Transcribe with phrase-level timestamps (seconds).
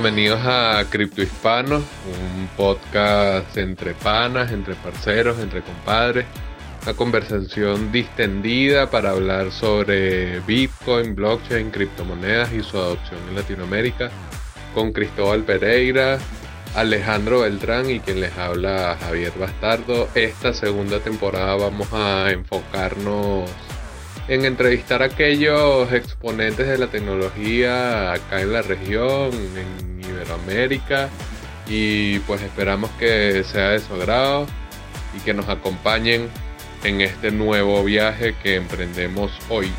[0.00, 6.24] bienvenidos a Cripto Hispanos, un podcast entre panas, entre parceros, entre compadres.
[6.84, 14.10] Una conversación distendida para hablar sobre Bitcoin, blockchain, criptomonedas y su adopción en Latinoamérica
[14.72, 16.20] con Cristóbal Pereira,
[16.76, 20.08] Alejandro Beltrán y quien les habla Javier Bastardo.
[20.14, 23.50] Esta segunda temporada vamos a enfocarnos
[24.28, 31.08] en entrevistar a aquellos exponentes de la tecnología acá en la región, en Iberoamérica,
[31.66, 34.46] y pues esperamos que sea de su agrado
[35.16, 36.28] y que nos acompañen
[36.84, 39.70] en este nuevo viaje que emprendemos hoy.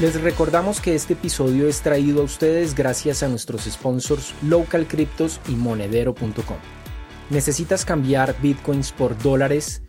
[0.00, 5.40] Les recordamos que este episodio es traído a ustedes gracias a nuestros sponsors Local Cryptos
[5.48, 6.58] y Monedero.com.
[7.30, 9.82] ¿Necesitas cambiar bitcoins por dólares,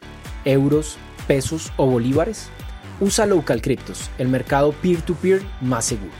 [0.46, 2.50] euros, pesos o bolívares?
[3.00, 6.14] Usa Local Cryptos, el mercado peer-to-peer más seguro.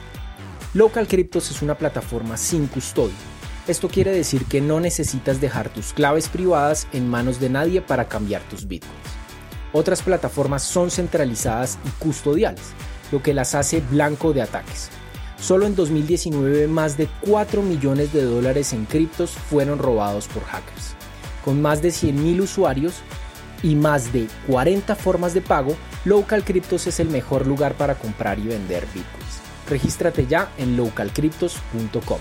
[0.74, 3.16] Local Cryptos es una plataforma sin custodia.
[3.68, 8.08] Esto quiere decir que no necesitas dejar tus claves privadas en manos de nadie para
[8.08, 8.94] cambiar tus bitcoins.
[9.74, 12.62] Otras plataformas son centralizadas y custodiales,
[13.12, 14.90] lo que las hace blanco de ataques.
[15.40, 20.96] Solo en 2019 más de 4 millones de dólares en criptos fueron robados por hackers.
[21.44, 22.96] Con más de 100.000 usuarios,
[23.64, 28.40] y más de 40 formas de pago, Local Cryptos es el mejor lugar para comprar
[28.40, 29.42] y vender bitcoins.
[29.70, 32.20] Regístrate ya en localcryptos.com.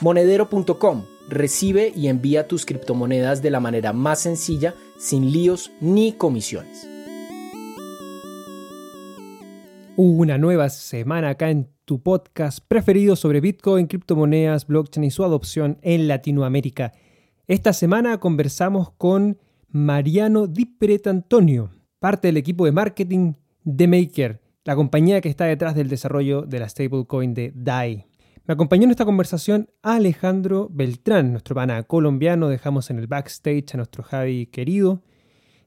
[0.00, 6.88] Monedero.com recibe y envía tus criptomonedas de la manera más sencilla, sin líos ni comisiones.
[9.96, 15.78] Una nueva semana acá en tu podcast preferido sobre Bitcoin, criptomonedas, blockchain y su adopción
[15.82, 16.92] en Latinoamérica.
[17.48, 19.38] Esta semana conversamos con
[19.78, 25.76] Mariano Di Antonio, parte del equipo de marketing de Maker, la compañía que está detrás
[25.76, 28.04] del desarrollo de la stablecoin de DAI.
[28.44, 33.76] Me acompañó en esta conversación Alejandro Beltrán, nuestro pana colombiano, dejamos en el backstage a
[33.76, 35.04] nuestro Javi querido.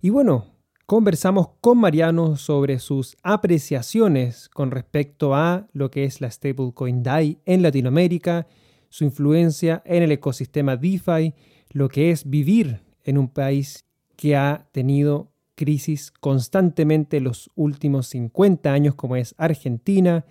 [0.01, 0.45] Y bueno,
[0.85, 7.39] conversamos con Mariano sobre sus apreciaciones con respecto a lo que es la stablecoin DAI
[7.45, 8.45] en Latinoamérica,
[8.89, 11.33] su influencia en el ecosistema DeFi,
[11.69, 13.85] lo que es vivir en un país
[14.21, 20.25] que ha tenido crisis constantemente los últimos 50 años, como es Argentina,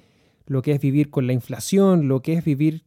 [0.46, 2.84] lo que es vivir con la inflación, lo que es vivir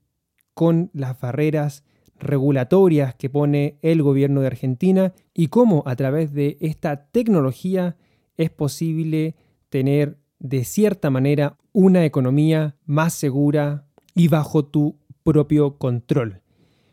[0.54, 1.84] con las barreras
[2.18, 7.98] regulatorias que pone el gobierno de Argentina y cómo a través de esta tecnología
[8.38, 9.36] es posible
[9.68, 16.44] tener de cierta manera una economía más segura y bajo tu propio control.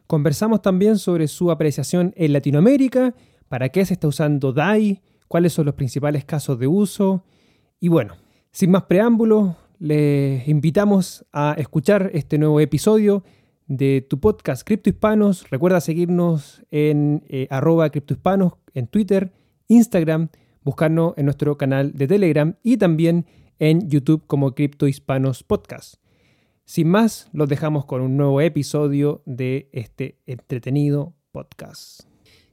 [0.08, 3.14] Conversamos también sobre su apreciación en Latinoamérica
[3.50, 7.24] para qué se está usando DAI, cuáles son los principales casos de uso.
[7.80, 8.14] Y bueno,
[8.52, 13.24] sin más preámbulos, les invitamos a escuchar este nuevo episodio
[13.66, 15.50] de tu podcast Cripto Hispanos.
[15.50, 19.32] Recuerda seguirnos en eh, arroba criptohispanos en Twitter,
[19.66, 20.28] Instagram,
[20.62, 23.26] buscarnos en nuestro canal de Telegram y también
[23.58, 25.96] en YouTube como Cripto Hispanos Podcast.
[26.66, 32.09] Sin más, los dejamos con un nuevo episodio de este entretenido podcast.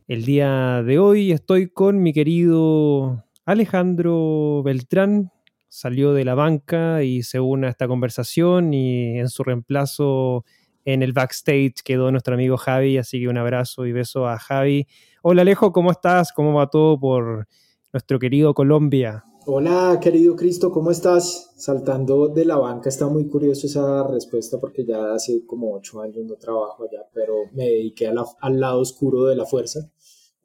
[0.08, 5.34] El día de hoy estoy con mi querido Alejandro Beltrán.
[5.68, 10.46] Salió de la banca y se une a esta conversación y en su reemplazo
[10.86, 14.88] en el backstage quedó nuestro amigo Javi, así que un abrazo y beso a Javi.
[15.24, 16.32] Hola Alejo, ¿cómo estás?
[16.32, 17.46] ¿Cómo va todo por
[17.92, 19.26] nuestro querido Colombia?
[19.46, 21.54] Hola, querido Cristo, ¿cómo estás?
[21.58, 26.26] Saltando de la banca, está muy curioso esa respuesta porque ya hace como ocho años
[26.26, 29.90] no trabajo allá, pero me dediqué al lado oscuro de la fuerza.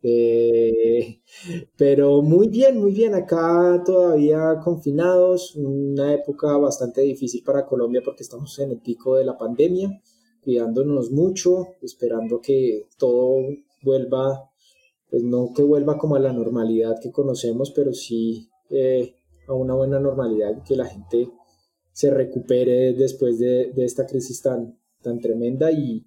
[0.02, 1.20] Eh,
[1.76, 8.24] pero muy bien, muy bien, acá todavía confinados, una época bastante difícil para Colombia porque
[8.24, 10.00] estamos en el pico de la pandemia,
[10.42, 13.42] cuidándonos mucho, esperando que todo
[13.82, 14.50] vuelva,
[15.08, 19.14] pues no que vuelva como a la normalidad que conocemos, pero sí eh,
[19.46, 21.28] a una buena normalidad, que la gente
[21.92, 26.06] se recupere después de, de esta crisis tan, tan tremenda y,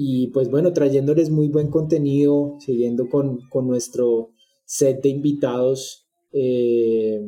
[0.00, 4.30] y pues bueno, trayéndoles muy buen contenido, siguiendo con, nuestro
[4.64, 7.20] set de invitados eh,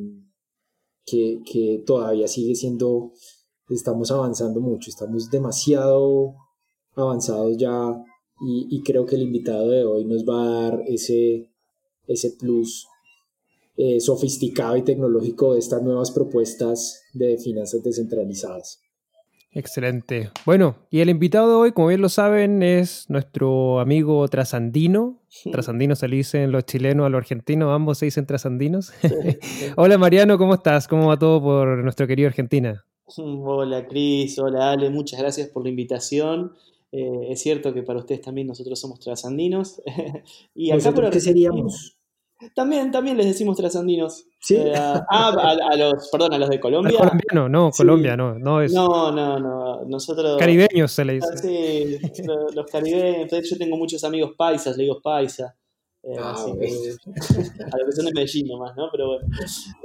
[1.04, 3.10] que, todavía sigue siendo,
[3.70, 6.36] estamos avanzando mucho, estamos demasiado
[6.94, 8.04] avanzados ya
[8.40, 11.50] y, creo que el invitado de hoy nos va a dar ese,
[12.06, 12.86] ese plus
[13.76, 18.80] eh, sofisticado y tecnológico de estas nuevas propuestas de finanzas descentralizadas.
[19.52, 20.30] Excelente.
[20.46, 25.18] Bueno, y el invitado de hoy, como bien lo saben, es nuestro amigo trasandino.
[25.50, 28.92] Trasandino se le dicen los chilenos a los argentinos, ambos se dicen trasandinos.
[29.76, 30.86] Hola Mariano, ¿cómo estás?
[30.86, 32.84] ¿Cómo va todo por nuestro querido Argentina?
[33.16, 36.52] Hola Cris, hola Ale, muchas gracias por la invitación.
[36.92, 39.82] Eh, es cierto que para ustedes también nosotros somos trasandinos.
[40.54, 41.99] y acá por qué seríamos?
[42.54, 44.26] También, también les decimos trasandinos.
[44.40, 44.56] ¿Sí?
[44.56, 45.04] Eh, ah,
[45.70, 46.98] a, los, perdón, a los de Colombia.
[46.98, 48.72] Colombiano, no, Colombia, no, no es.
[48.72, 49.84] No, no, no.
[49.84, 50.38] Nosotros.
[50.38, 51.36] Caribeños se le dice.
[51.36, 53.30] Sí, los, caribeños.
[53.48, 55.54] Yo tengo muchos amigos paisas, le digo paisa.
[56.02, 58.88] Eh, ah, así que, a lo que son de Medellín nomás, ¿no?
[58.90, 59.28] Pero bueno.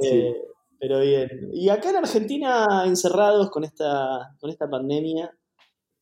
[0.02, 0.34] Eh,
[0.80, 1.50] pero bien.
[1.54, 5.32] Y acá en Argentina, encerrados con esta, con esta pandemia,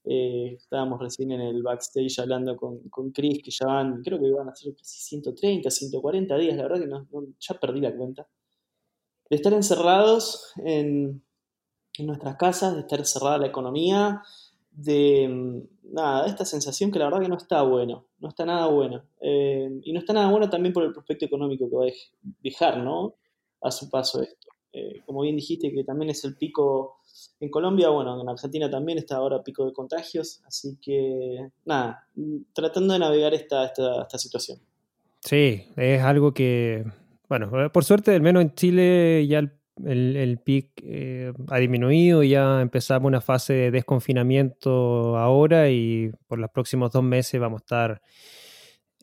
[0.06, 4.28] eh, estábamos recién en el backstage hablando con, con Chris, que ya van, creo que
[4.28, 7.08] iban a ser casi 130, 140 días, la verdad que no,
[7.40, 8.28] ya perdí la cuenta.
[9.30, 11.24] De estar encerrados en,
[11.98, 14.22] en nuestras casas, de estar cerrada la economía,
[14.72, 19.04] de nada, esta sensación que la verdad que no está bueno, no está nada bueno.
[19.22, 21.92] Eh, y no está nada bueno también por el prospecto económico que va a
[22.42, 23.16] dejar, ¿no?
[23.62, 24.50] A su paso esto.
[24.74, 26.98] Eh, como bien dijiste, que también es el pico
[27.40, 32.08] en Colombia, bueno, en Argentina también está ahora pico de contagios, así que nada,
[32.54, 34.60] tratando de navegar esta, esta, situación.
[35.22, 36.86] Sí, es algo que,
[37.30, 42.62] bueno, por suerte, al menos en Chile ya el, el, pic eh, ha disminuido, ya
[42.62, 48.02] empezamos una fase de desconfinamiento ahora y por los próximos dos meses vamos a estar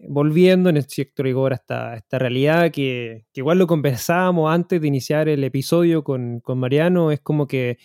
[0.08, 5.28] volviendo en cierto rigor a esta, esta realidad que, igual lo conversábamos antes de iniciar
[5.28, 7.78] el episodio con, con Mariano, es como que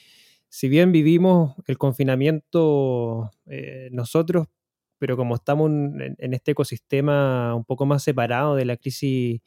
[0.56, 4.48] si bien vivimos el confinamiento eh, nosotros,
[4.98, 9.42] pero como estamos en, este ecosistema un poco más separado de la crisis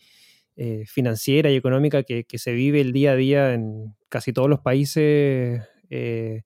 [0.56, 4.60] eh, financiera y económica que, se vive el día a día en casi todos los
[4.60, 6.42] países, eh,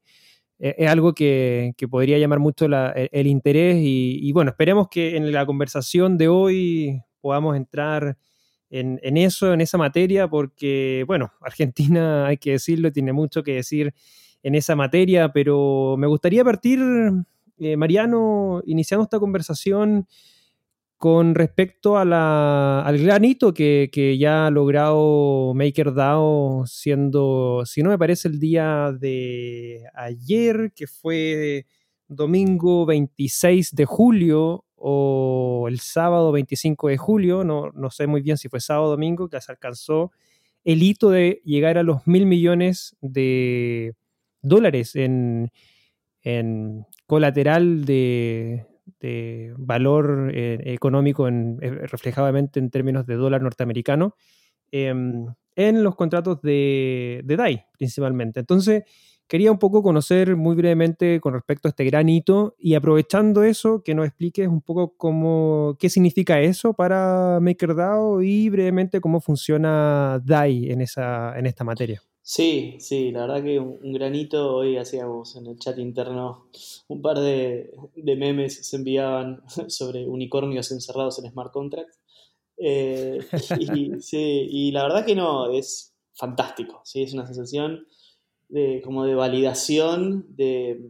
[0.61, 5.45] e, es algo que, podría llamar mucho el, interés y, bueno, esperemos que en la
[5.45, 8.17] conversación de hoy podamos entrar
[8.71, 13.55] en, en, eso, en esa materia, porque bueno, Argentina, hay que decirlo, tiene mucho que
[13.55, 13.93] decir
[14.43, 16.81] en esa materia, pero me gustaría partir,
[17.59, 20.07] eh, Mariano, iniciando esta conversación
[21.03, 27.99] con respecto a al gran hito que, ya ha logrado MakerDAO, siendo, si no me
[27.99, 31.67] parece, el día de ayer, que fue
[32.07, 38.39] domingo 26 de julio o el sábado 25 de julio, no, no sé muy bien
[38.39, 40.13] si fue sábado o domingo, que se alcanzó
[40.65, 43.95] el hito de llegar a los mil millones de,
[44.43, 45.51] dólares en,
[47.07, 48.67] colateral de,
[49.59, 54.15] valor eh, económico en, eh, reflejadamente en términos de dólar norteamericano
[54.71, 58.41] em, en los contratos de, de DAI principalmente.
[58.41, 58.85] Entonces,
[59.33, 63.83] quería un poco conocer muy brevemente con respecto a este gran hito y aprovechando eso,
[63.83, 70.21] que nos expliques un poco cómo, qué significa eso para MakerDAO y brevemente cómo funciona
[70.23, 72.03] DAI en, esa, en esta materia.
[72.25, 76.47] Sí, sí, la verdad que un, granito, hoy hacíamos en el chat interno
[76.87, 81.99] un par de, memes se enviaban sobre unicornios encerrados en smart contracts.
[82.57, 83.19] Eh,
[83.59, 87.03] y, sí, y la verdad que no, es fantástico, ¿sí?
[87.03, 87.89] es una sensación
[88.49, 90.81] de, como de validación de,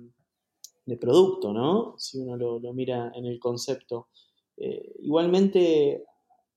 [1.00, 1.94] producto, ¿no?
[1.96, 4.08] Si uno lo, mira en el concepto.
[4.58, 6.04] Eh, igualmente,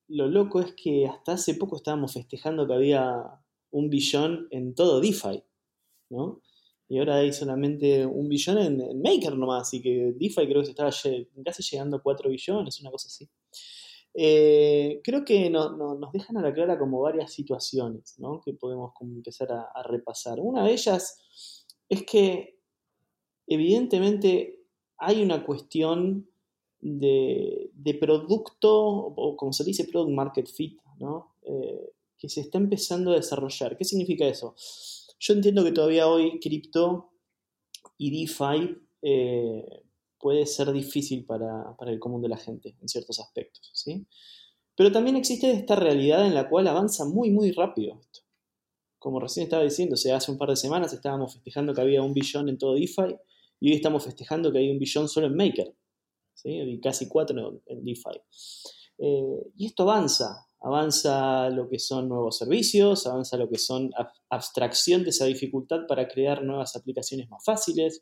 [0.10, 3.40] lo loco es que hasta hace poco estábamos festejando que había
[3.72, 5.44] un billón en todo DeFi,
[6.10, 6.42] ¿no?
[6.88, 10.72] Y ahora hay solamente un billón en, Maker nomás, así que DeFi creo que se
[10.72, 10.92] estaba
[11.44, 13.28] casi llegando a 4 billones, una cosa así.
[14.18, 18.40] Eh, creo que nos dejan a la clara como varias situaciones ¿no?
[18.40, 20.40] que podemos empezar a, repasar.
[20.40, 22.58] Una de ellas es que
[23.48, 24.64] evidentemente
[24.98, 26.30] hay una cuestión
[26.80, 31.36] de, producto, o como se dice, product market fit, ¿no?
[31.42, 31.92] Eh,
[32.26, 33.78] que se está empezando a desarrollar.
[33.78, 34.56] ¿Qué significa eso?
[35.20, 37.12] Yo entiendo que todavía hoy cripto
[37.98, 39.84] y DeFi eh,
[40.20, 44.08] puede ser difícil para, el común de la gente en ciertos aspectos, ¿sí?
[44.76, 48.22] Pero también existe esta realidad en la cual avanza muy, muy rápido esto.
[48.98, 52.50] Como recién estaba diciendo, hace un par de semanas estábamos festejando que había un billón
[52.50, 53.16] en todo DeFi
[53.60, 55.74] y hoy estamos festejando que hay un billón solo en Maker,
[56.44, 58.20] y casi cuatro en DeFi.
[58.98, 63.92] Eh, y esto avanza, avanza lo que son nuevos servicios, avanza lo que son
[64.30, 68.02] abstracción de esa dificultad para crear nuevas aplicaciones más fáciles,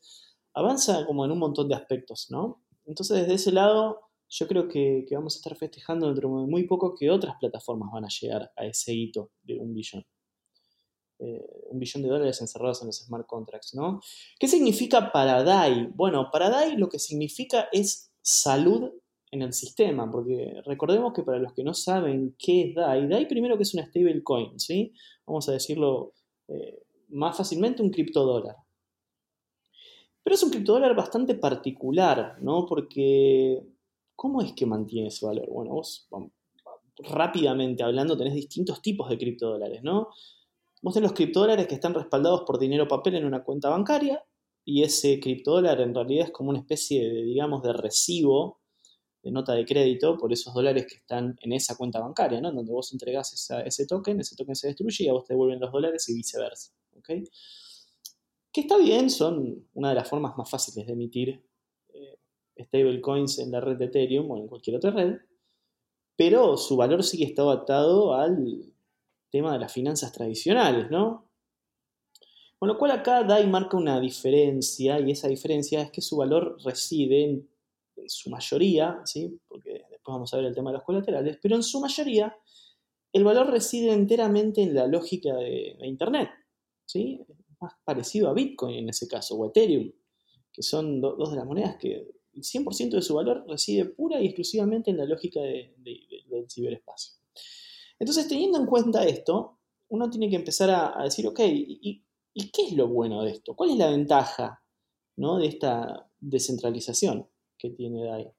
[0.53, 2.63] avanza como en un montón de aspectos, ¿no?
[2.85, 6.95] Entonces desde ese lado yo creo que, vamos a estar festejando dentro de muy poco
[6.95, 10.03] que otras plataformas van a llegar a ese hito de un billón.
[11.19, 14.01] Eh, un billón de dólares encerrados en los smart contracts, ¿no?
[14.39, 15.87] ¿Qué significa para DAI?
[15.93, 18.91] Bueno, para DAI lo que significa es salud
[19.33, 23.27] en el sistema, porque recordemos que para los que no saben qué es DAI, DAI
[23.27, 24.93] primero que es una stablecoin, ¿sí?
[25.25, 26.13] Vamos a decirlo
[26.47, 28.55] eh, más fácilmente, un criptodólar.
[30.21, 32.67] Pero es un criptodólar bastante particular, ¿no?
[32.67, 33.65] Porque,
[34.15, 35.49] ¿cómo es que mantiene ese valor?
[35.49, 36.07] Bueno, vos,
[36.99, 40.09] rápidamente hablando, tenés distintos tipos de criptodólares, ¿no?
[40.83, 44.23] Vos tenés los criptodólares que están respaldados por dinero papel en una cuenta bancaria,
[44.63, 48.62] y ese criptodólar en realidad es como una especie de, digamos, de recibo
[49.23, 52.51] de nota de crédito por esos dólares que están en esa cuenta bancaria, ¿no?
[52.51, 55.71] Donde vos entregás ese token, ese token se destruye y a vos te devuelven los
[55.71, 57.09] dólares y viceversa, ¿ok?
[58.51, 61.41] Que está bien, son una de las formas más fáciles de emitir
[61.93, 62.19] eh,
[62.59, 65.17] stablecoins en la red de Ethereum o en cualquier otra red,
[66.17, 68.73] pero su valor sigue estado atado al
[69.31, 71.29] tema de las finanzas tradicionales, ¿no?
[72.59, 76.57] Con lo cual acá DAI marca una diferencia y esa diferencia es que su valor
[76.63, 77.49] reside en,
[78.07, 79.39] su mayoría, ¿sí?
[79.47, 82.35] porque después vamos a ver el tema de los colaterales, pero en su mayoría
[83.11, 86.29] el valor reside enteramente en la lógica de, Internet.
[86.85, 87.21] ¿sí?
[87.59, 89.91] Más parecido a Bitcoin en ese caso, o Ethereum,
[90.51, 94.25] que son dos de las monedas que el 100% de su valor reside pura y
[94.25, 97.13] exclusivamente en la lógica del ciberespacio.
[97.99, 99.59] Entonces, teniendo en cuenta esto,
[99.89, 102.03] uno tiene que empezar a, decir, ok, ¿y,
[102.51, 103.55] qué es lo bueno de esto?
[103.55, 104.63] ¿Cuál es la ventaja
[105.17, 105.37] ¿no?
[105.37, 107.29] de esta descentralización
[107.63, 108.31] que tiene DAI?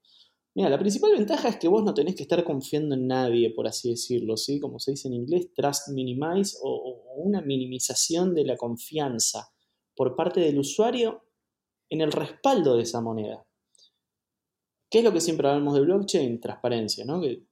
[0.54, 3.66] Mira, la principal ventaja es que vos no tenés que estar confiando en nadie, por
[3.66, 4.60] así decirlo, ¿sí?
[4.60, 9.52] Como se dice en inglés, trust minimize o, o una minimización de la confianza
[9.96, 11.24] por parte del usuario
[11.88, 13.44] en el respaldo de esa moneda.
[14.88, 16.40] ¿Qué es lo que siempre hablamos de blockchain?
[16.40, 17.20] Transparencia, ¿no?
[17.20, 17.42] Que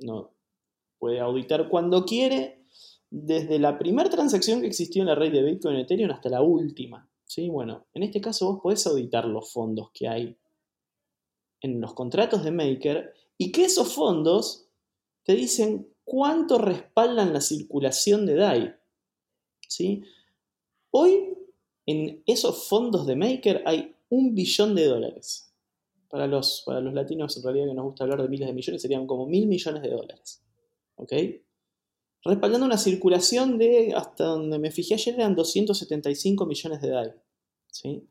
[0.00, 0.34] no
[0.98, 2.64] puede auditar cuando quiere,
[3.10, 6.42] desde la primera transacción que existió en la red de Bitcoin y Ethereum hasta la
[6.42, 7.08] última.
[7.24, 7.48] ¿sí?
[7.48, 10.38] Bueno, en este caso vos podés auditar los fondos que hay
[11.62, 14.68] en los contratos de Maker y que esos fondos
[15.24, 18.74] te dicen cuánto respaldan la circulación de DAI.
[19.68, 20.02] ¿sí?
[20.90, 21.38] Hoy
[21.86, 25.54] en esos fondos de Maker hay un billón de dólares
[26.08, 28.82] para los, para los latinos en realidad que nos gusta hablar de miles de millones,
[28.82, 30.42] serían como mil millones de dólares.
[30.96, 31.12] ¿Ok?
[32.24, 37.12] Respaldando una circulación de, hasta donde me fijé ayer, eran 275 millones de DAI.
[37.68, 38.06] ¿sí?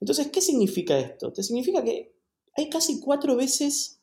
[0.00, 1.32] Entonces, ¿qué significa esto?
[1.32, 2.15] Te significa que
[2.56, 4.00] hay casi cuatro veces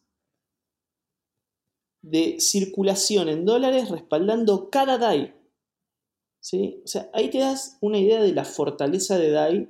[2.02, 5.34] de circulación en dólares respaldando cada DAI.
[6.40, 6.82] ¿sí?
[6.84, 9.70] O sea, ahí te das una idea de la fortaleza de DAI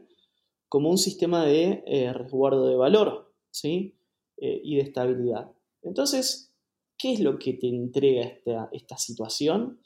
[0.67, 3.33] como un sistema de eh, resguardo de valor.
[3.51, 3.95] ¿sí?
[4.37, 5.51] Eh, y de estabilidad.
[5.83, 6.51] Entonces,
[6.97, 9.79] ¿qué es lo que te entrega esta, esta situación?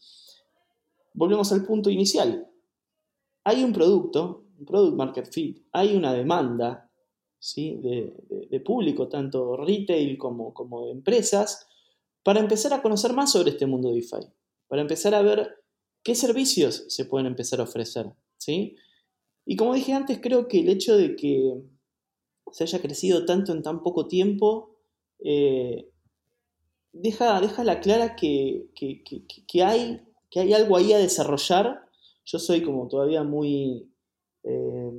[1.14, 2.50] Volvemos al punto inicial.
[3.44, 6.87] Hay un producto, un product market fit, hay una demanda
[7.40, 11.68] de, público, tanto retail como, como de empresas,
[12.24, 14.28] para empezar a conocer más sobre este mundo DeFi,
[14.68, 15.64] para empezar a ver
[16.04, 18.12] qué servicios se pueden empezar a ofrecer.
[18.38, 18.76] ¿sí?
[19.46, 21.62] Y como dije antes, creo que el hecho de que
[22.52, 24.76] se haya crecido tanto en tan poco tiempo,
[25.20, 25.90] eh,
[26.92, 28.68] deja, deja, la clara que,
[29.64, 31.88] hay, que hay algo ahí a desarrollar.
[32.26, 33.90] Yo soy como todavía muy,
[34.44, 34.92] eh,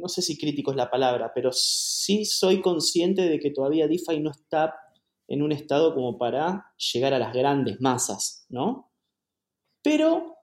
[0.00, 4.20] no sé si crítico es la palabra, pero sí soy consciente de que todavía DeFi
[4.20, 4.74] no está
[5.28, 8.90] en un estado como para llegar a las grandes masas, ¿no?
[9.82, 10.36] Pero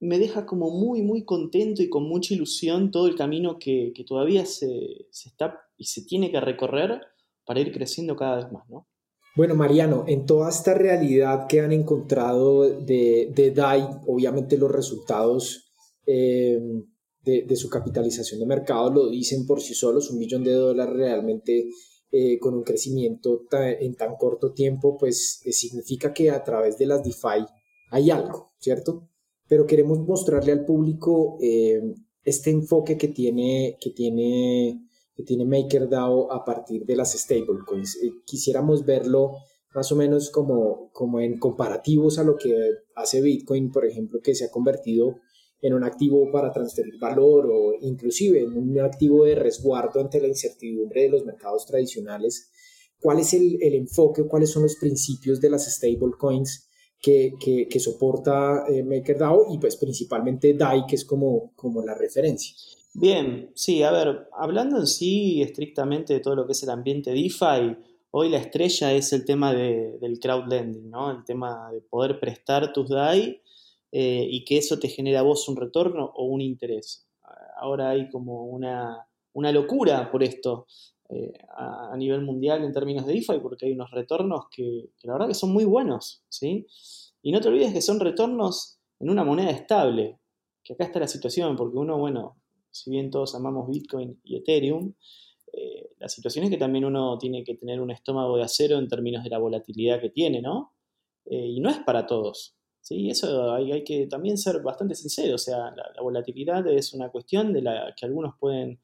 [0.00, 4.44] me deja como muy, muy contento y con mucha ilusión todo el camino que, todavía
[4.44, 7.00] se, se, está y se tiene que recorrer
[7.44, 8.88] para ir creciendo cada vez más, ¿no?
[9.36, 15.70] Bueno, Mariano, en toda esta realidad que han encontrado de, de DAI, obviamente los resultados
[16.06, 16.58] eh,
[17.26, 21.68] de, su capitalización de mercado lo dicen por sí solos, un millón de dólares realmente
[22.10, 26.86] eh, con un crecimiento en tan corto tiempo, pues eh, significa que a través de
[26.86, 27.44] las DeFi
[27.90, 29.08] hay algo, ¿cierto?
[29.48, 31.38] Pero queremos mostrarle al público
[32.24, 37.96] este enfoque que tiene, que tiene que tiene MakerDAO a partir de las stablecoins.
[38.02, 39.32] Eh, quisiéramos verlo
[39.74, 42.54] más o menos como, como en comparativos a lo que
[42.94, 45.16] hace Bitcoin, por ejemplo, que se ha convertido
[45.62, 50.28] en un activo para transferir valor o inclusive en un activo de resguardo ante la
[50.28, 52.50] incertidumbre de los mercados tradicionales.
[53.00, 56.68] ¿Cuál es el, el enfoque, cuáles son los principios de las stablecoins
[57.00, 61.94] que, que, que soporta eh, MakerDAO y pues principalmente DAI, que es como, como la
[61.94, 62.54] referencia?
[62.94, 67.10] Bien, sí, a ver, hablando en sí estrictamente de todo lo que es el ambiente
[67.10, 67.76] DeFi,
[68.10, 71.10] hoy la estrella es el tema del crowdlending, ¿no?
[71.10, 73.42] El tema de poder prestar tus DAI
[73.98, 77.08] eh, y que eso te genera a vos un retorno o un interés.
[77.56, 80.66] Ahora hay como una, locura por esto
[81.08, 85.28] eh, a, nivel mundial en términos de DeFi porque hay unos retornos que, la verdad
[85.28, 86.66] que son muy buenos, ¿sí?
[87.22, 90.18] Y no te olvides que son retornos en una moneda estable,
[90.62, 92.36] que acá está la situación, porque uno, bueno,
[92.70, 94.92] si bien todos amamos Bitcoin y Ethereum,
[95.54, 98.88] eh, la situación es que también uno tiene que tener un estómago de acero en
[98.88, 100.74] términos de la volatilidad que tiene, ¿no?
[101.24, 102.56] Y no es para todos.
[102.86, 103.10] ¿Sí?
[103.10, 105.34] Eso hay, que también ser bastante sincero.
[105.34, 108.80] O sea, la, volatilidad es una cuestión de la que algunos pueden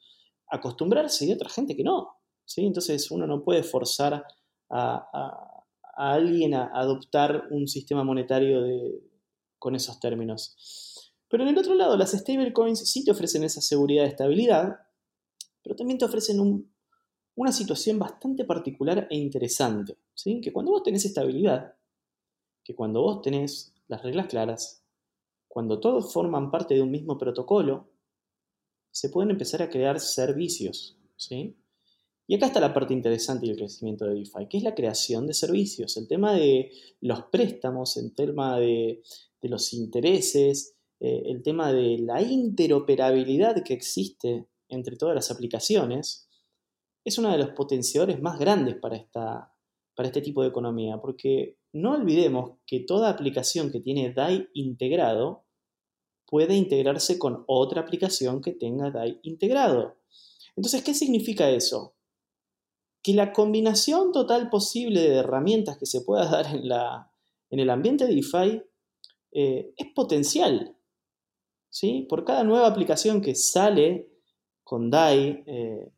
[0.48, 2.16] acostumbrarse y otra gente que no.
[2.44, 2.66] ¿sí?
[2.66, 4.24] Entonces uno no puede forzar
[4.70, 8.60] a, alguien a adoptar un sistema monetario
[9.58, 11.12] con esos términos.
[11.28, 14.80] Pero en el otro lado, las stablecoins sí te ofrecen esa seguridad de estabilidad,
[15.62, 16.66] pero también te ofrecen
[17.36, 19.96] una situación bastante particular e interesante.
[20.14, 20.40] ¿sí?
[20.40, 21.74] Que cuando vos tenés estabilidad,
[22.64, 24.84] que cuando vos tenés las reglas claras,
[25.48, 27.90] cuando todos forman parte de un mismo protocolo,
[28.90, 30.98] se pueden empezar a crear servicios.
[31.16, 31.58] ¿sí?
[32.26, 35.34] Y acá está la parte interesante del crecimiento de DeFi, que es la creación de
[35.34, 35.98] servicios.
[35.98, 36.72] El tema de
[37.02, 39.02] los préstamos, el tema de,
[39.42, 46.30] los intereses, eh, el tema de la interoperabilidad que existe entre todas las aplicaciones,
[47.04, 49.52] es uno de los potenciadores más grandes para, esta,
[49.94, 55.44] para este tipo de economía, porque no olvidemos que toda aplicación que tiene DAI integrado
[56.26, 59.96] puede integrarse con otra aplicación que tenga DAI integrado.
[60.56, 61.94] Entonces, ¿qué significa eso?
[63.02, 68.14] Que la combinación total posible de herramientas que se pueda dar en, el ambiente de
[68.14, 68.62] DeFi
[69.32, 70.76] eh, es potencial.
[71.68, 72.06] ¿sí?
[72.08, 74.10] Por cada nueva aplicación que sale
[74.62, 75.92] con DAI eh,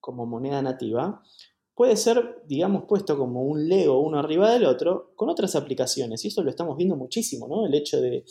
[0.00, 1.22] como moneda nativa,
[1.74, 6.24] puede ser, digamos, puesto como un Lego uno arriba del otro con otras aplicaciones.
[6.24, 7.66] Y eso lo estamos viendo muchísimo, ¿no?
[7.66, 8.24] El hecho de,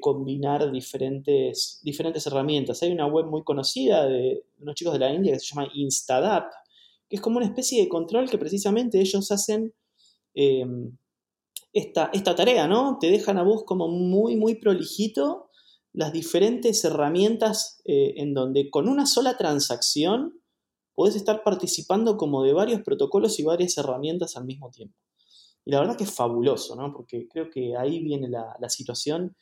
[0.00, 2.82] combinar diferentes, diferentes herramientas.
[2.82, 6.50] Hay una web muy conocida de unos chicos de la India que se llama Instadap,
[7.08, 9.72] que es como una especie de control que precisamente ellos hacen
[10.34, 10.96] em,
[11.72, 12.98] esta, esta, tarea, ¿no?
[13.00, 15.48] Te dejan a vos como muy, muy prolijito
[15.92, 20.40] las diferentes herramientas eh, en donde con una sola transacción
[20.98, 24.98] podés estar participando como de varios protocolos y varias herramientas al mismo tiempo.
[25.64, 26.92] Y la verdad que es fabuloso, ¿no?
[26.92, 29.36] Porque creo que ahí viene la, situación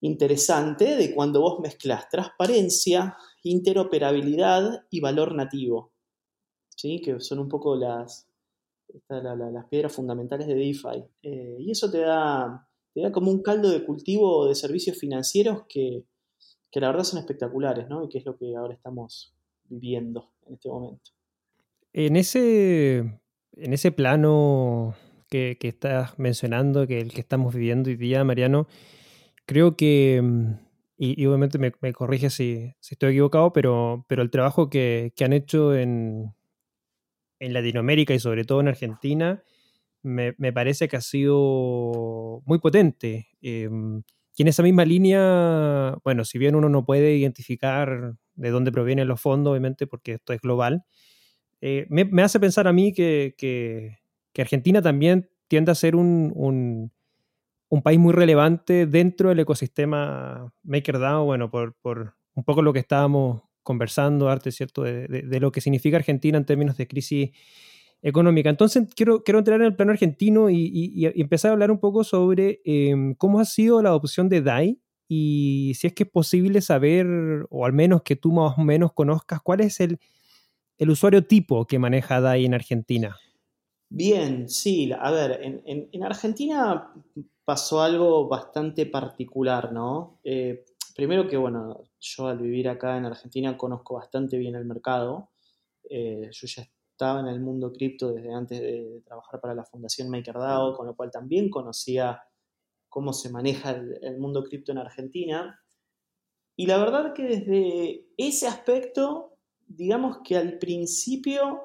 [0.00, 5.92] interesante de cuando vos mezclas transparencia, interoperabilidad y valor nativo,
[6.76, 7.00] ¿sí?
[7.00, 8.28] que son un poco las,
[9.08, 11.04] las piedras fundamentales de DeFi.
[11.22, 15.64] Eh, y eso te da te da como un caldo de cultivo de servicios financieros
[15.68, 16.04] que,
[16.74, 18.04] la verdad son espectaculares, ¿no?
[18.04, 19.33] Y que es lo que ahora estamos
[19.68, 21.10] viviendo en este momento.
[21.92, 24.94] En ese, en ese plano
[25.28, 28.66] que, estás mencionando, que el que estamos viviendo hoy día, Mariano,
[29.46, 30.52] creo que, mm,
[30.96, 35.74] y, obviamente me, me corrige si, estoy equivocado, pero, pero el trabajo que, han hecho
[35.74, 36.34] en,
[37.40, 39.42] en Latinoamérica y sobre todo en Argentina,
[40.04, 43.28] me, parece que ha sido muy potente.
[43.40, 44.02] Em,
[44.36, 49.08] y en esa misma línea, bueno, si bien uno no puede identificar de dónde provienen
[49.08, 50.84] los fondos, obviamente, porque esto es global,
[51.66, 53.96] eh, me, hace pensar a mí que,
[54.36, 56.92] Argentina también tiende a ser un,
[57.82, 61.74] país muy relevante dentro del ecosistema MakerDAO, bueno, por,
[62.34, 64.82] un poco lo que estábamos conversando, Arte, ¿cierto?
[64.82, 67.30] De, lo que significa Argentina en términos de crisis
[68.02, 68.50] económica.
[68.50, 72.60] Entonces, quiero, quiero entrar en el plano argentino y, empezar a hablar un poco sobre
[72.66, 77.06] em, cómo ha sido la adopción de DAI y si es que es posible saber,
[77.50, 79.98] o al menos que tú más o menos conozcas, cuál es el,
[80.78, 83.16] usuario tipo que maneja DAI en Argentina.
[83.88, 86.92] Bien, sí, a ver, en, Argentina
[87.44, 90.20] pasó algo bastante particular, ¿no?
[90.24, 90.64] Eh,
[90.96, 95.30] primero que, bueno, yo al vivir acá en Argentina conozco bastante bien el mercado.
[95.88, 100.08] Eh, yo ya estaba en el mundo cripto desde antes de trabajar para la Fundación
[100.08, 102.22] MakerDAO, con lo cual también conocía
[102.94, 105.60] cómo se maneja el, mundo cripto en Argentina.
[106.54, 111.60] Y la verdad que desde ese aspecto, digamos que al principio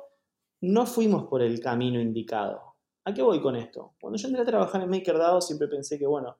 [0.61, 2.77] no fuimos por el camino indicado.
[3.05, 3.93] ¿A qué voy con esto?
[4.01, 6.39] Cuando yo entré a trabajar en MakerDAO siempre pensé que, bueno,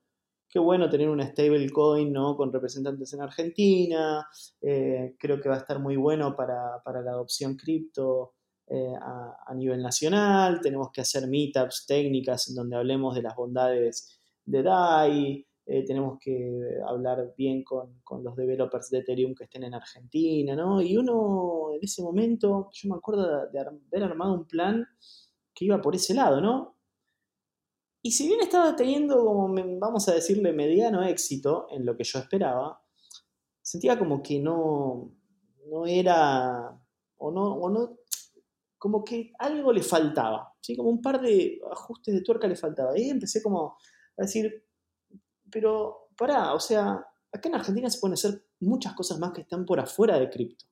[0.49, 2.36] qué bueno tener una stablecoin ¿no?
[2.36, 4.28] con representantes en Argentina,
[4.60, 8.34] eh, creo que va a estar muy bueno para, para la adopción cripto
[8.65, 14.18] eh, a, nivel nacional, tenemos que hacer meetups técnicas en donde hablemos de las bondades
[14.49, 19.75] de DAI, eh, tenemos que hablar bien con, los developers de Ethereum que estén en
[19.75, 20.81] Argentina, ¿no?
[20.81, 24.88] Y uno en ese momento, yo me acuerdo de, haber armado un plan
[25.53, 26.75] que iba por ese lado, ¿no?
[28.01, 32.17] Y si bien estaba teniendo como, vamos a decirle, mediano éxito en lo que yo
[32.17, 32.81] esperaba,
[33.62, 35.13] sentía como que no,
[35.69, 36.81] no era,
[37.17, 37.99] o no, o no
[38.79, 40.75] como que algo le faltaba, ¿sí?
[40.75, 42.97] como un par de ajustes de tuerca le faltaba.
[42.97, 43.77] Y empecé como
[44.19, 44.65] a decir,
[45.49, 49.65] pero pará, o sea, acá en Argentina se pueden hacer muchas cosas más que están
[49.65, 50.65] por afuera de cripto.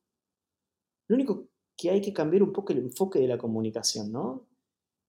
[1.08, 4.46] Lo único que hay que cambiar un poco el enfoque de la comunicación, ¿no?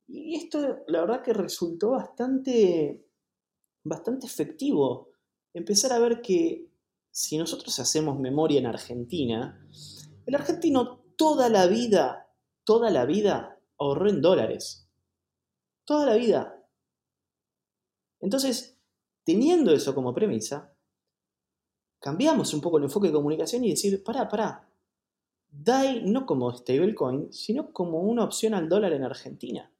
[0.08, 3.06] Y esto, la verdad que resultó bastante,
[3.84, 5.10] bastante efectivo.
[5.54, 6.68] Empezar a ver que
[7.12, 9.68] si nosotros hacemos memoria en Argentina,
[10.26, 12.32] el argentino toda la vida,
[12.64, 14.88] toda la vida ahorró en dólares.
[15.86, 16.59] Toda la vida.
[18.20, 18.78] Entonces,
[19.24, 20.74] teniendo eso como premisa,
[22.00, 24.70] cambiamos un poco el enfoque de comunicación y decir, pará, pará,
[25.52, 29.72] DAI no como stablecoin, sino como una opción al dólar en Argentina.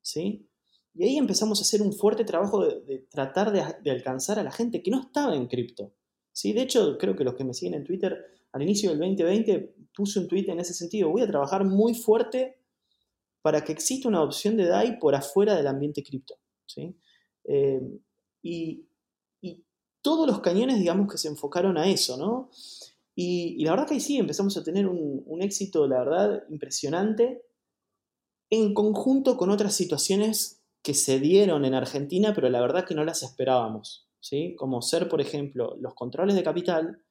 [0.00, 0.48] ¿sí?
[0.94, 4.82] Y ahí empezamos a hacer un fuerte trabajo de, tratar de, alcanzar a la gente
[4.82, 5.92] que no estaba en cripto.
[6.32, 6.52] ¿sí?
[6.52, 8.16] De hecho, creo que los que me siguen en Twitter,
[8.52, 11.10] al inicio del 2020 puse un tweet en ese sentido.
[11.10, 12.60] Voy a trabajar muy fuerte
[13.42, 16.34] para que exista una opción de DAI por afuera del ambiente cripto.
[16.66, 16.96] ¿sí?
[17.48, 17.80] Eh,
[18.42, 18.84] y,
[20.00, 22.50] todos los cañones, digamos, que se enfocaron a eso, ¿no?
[23.16, 27.42] Y, la verdad que ahí sí empezamos a tener un, éxito, la verdad, impresionante,
[28.48, 33.04] en conjunto con otras situaciones que se dieron en Argentina, pero la verdad que no
[33.04, 34.54] las esperábamos, ¿sí?
[34.56, 37.02] Como ser, por ejemplo, los controles de capital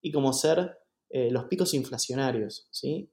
[0.00, 0.78] y como ser
[1.10, 3.12] eh, los picos inflacionarios, ¿sí?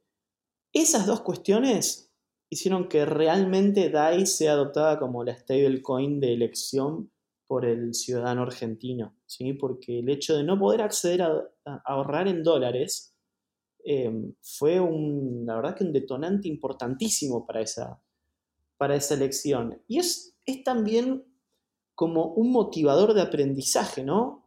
[0.74, 2.07] Esas dos cuestiones
[2.50, 7.12] hicieron que realmente DAI sea adoptada como la stablecoin de elección
[7.46, 9.54] por el ciudadano argentino, ¿sí?
[9.54, 11.44] porque el hecho de no poder acceder a,
[11.86, 13.16] ahorrar en dólares
[13.84, 18.02] em, fue un, verdad que un detonante importantísimo para esa,
[18.78, 19.82] para esa elección.
[19.88, 21.24] Y es, es también
[21.96, 24.46] como un motivador de aprendizaje, ¿no?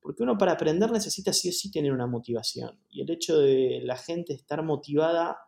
[0.00, 2.78] Porque uno para aprender necesita sí o sí tener una motivación.
[2.88, 5.38] Y el hecho de la gente estar motivada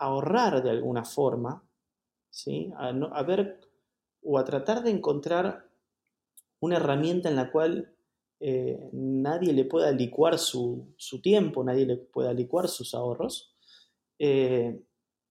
[0.00, 1.64] ahorrar de alguna forma,
[2.30, 2.72] ¿sí?
[2.76, 3.60] a, a ver
[4.22, 5.70] o a tratar de encontrar
[6.60, 7.94] una herramienta en la cual
[8.42, 13.54] eh, nadie le pueda licuar su, tiempo, nadie le pueda licuar sus ahorros,
[14.18, 14.82] eh,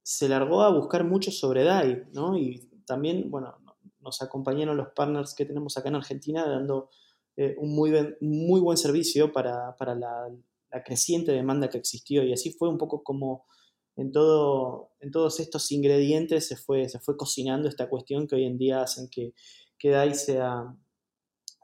[0.03, 2.37] se largó a buscar mucho sobre DAI, ¿no?
[2.37, 3.55] Y también, bueno,
[3.99, 6.89] nos acompañaron los partners que tenemos acá en Argentina dando
[7.35, 10.29] eh, un muy, muy buen servicio para, la,
[10.71, 13.45] la, creciente demanda que existió y así fue un poco como
[13.99, 18.45] en, todo, en todos estos ingredientes se fue, se fue cocinando esta cuestión que hoy
[18.45, 19.33] en día hacen que,
[19.77, 20.73] que DAI sea,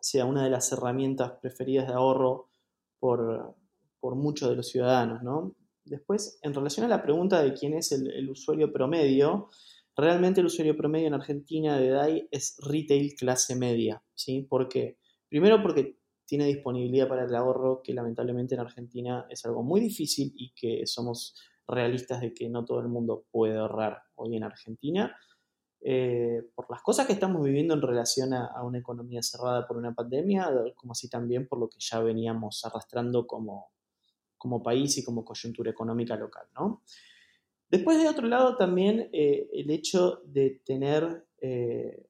[0.01, 2.49] sea una de las herramientas preferidas de ahorro
[2.99, 3.55] por,
[4.01, 5.23] muchos de los ciudadanos.
[5.23, 5.55] ¿no?
[5.83, 9.49] Después, en relación a la pregunta de quién es el, usuario promedio,
[9.95, 14.03] realmente el usuario promedio en Argentina de DAI es retail clase media.
[14.13, 14.41] ¿sí?
[14.41, 14.97] ¿Por qué?
[15.27, 20.33] Primero porque tiene disponibilidad para el ahorro, que lamentablemente en Argentina es algo muy difícil
[20.35, 21.35] y que somos
[21.67, 25.15] realistas de que no todo el mundo puede ahorrar hoy en Argentina,
[25.87, 29.93] eh, por las cosas que estamos viviendo en relación a, una economía cerrada por una
[29.93, 33.69] pandemia, como así también por lo que ya veníamos arrastrando como,
[34.35, 36.47] como país y como coyuntura económica local.
[36.55, 36.81] ¿no?
[37.69, 42.07] Después, de otro lado, también eh, el hecho de tener eh,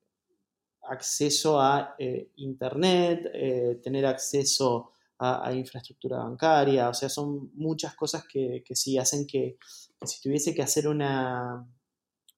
[0.84, 1.96] acceso a
[2.36, 9.58] Internet, tener acceso a, infraestructura bancaria, o sea, son muchas cosas que, sí hacen que,
[10.06, 11.66] si tuviese que hacer una,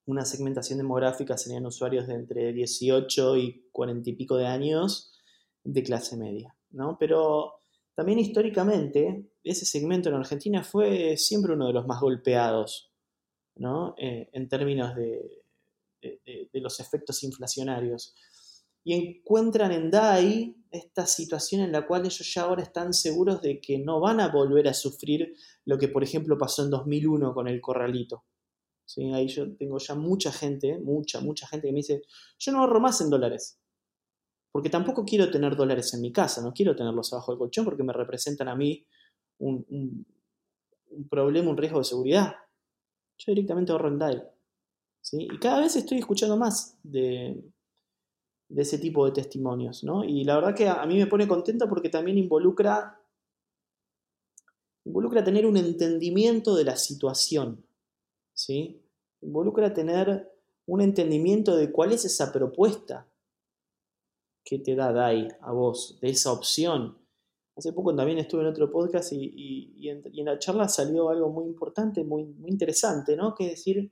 [0.06, 5.14] una segmentación demográfica serían usuarios de entre 18 y 40 y pico de años
[5.64, 6.98] de clase media, ¿no?
[7.00, 7.62] Pero
[7.96, 12.92] también históricamente ese segmento en Argentina fue siempre uno de los más golpeados,
[13.56, 13.96] ¿no?
[13.98, 15.44] Eh, en términos de,
[16.02, 18.16] de, los efectos inflacionarios
[18.88, 23.60] y encuentran en DAI esta situación en la cual ellos ya ahora están seguros de
[23.60, 27.50] que no van a volver a sufrir lo que por ejemplo pasó en 2001 con
[27.50, 28.24] el corralito.
[28.86, 29.12] ¿Sí?
[29.12, 32.04] Ahí yo tengo ya mucha gente, mucha, mucha gente que me dice,
[32.40, 33.60] yo no ahorro más en dólares,
[34.54, 37.84] porque tampoco quiero tener dólares en mi casa, no quiero tenerlos abajo del colchón porque
[37.84, 38.88] me representan a mí
[39.40, 42.36] un, un, problema, un riesgo de seguridad.
[43.18, 44.24] Yo directamente ahorro en DAI.
[45.02, 45.28] ¿sí?
[45.30, 47.44] Y cada vez estoy escuchando más de,
[48.50, 50.04] de ese tipo de testimonios, ¿no?
[50.04, 53.00] Y la verdad que a, mí me pone contento porque también involucra,
[54.86, 57.66] involucra tener un entendimiento de la situación,
[58.34, 58.82] ¿sí?
[59.22, 60.32] Involucra tener
[60.66, 63.08] un entendimiento de cuál es esa propuesta
[64.44, 66.98] que te da DAI a vos, de esa opción.
[67.58, 72.04] Hace poco también estuve en otro podcast y, en, la charla salió algo muy importante,
[72.04, 73.36] muy, muy interesante, ¿no?
[73.36, 73.92] Que es decir,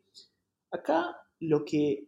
[0.72, 2.08] acá lo que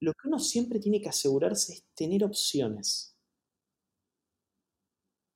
[0.00, 3.16] lo que uno siempre tiene que asegurarse es tener opciones.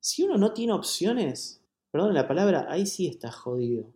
[0.00, 3.92] Si uno no tiene opciones, perdón la palabra, ahí sí está jodido.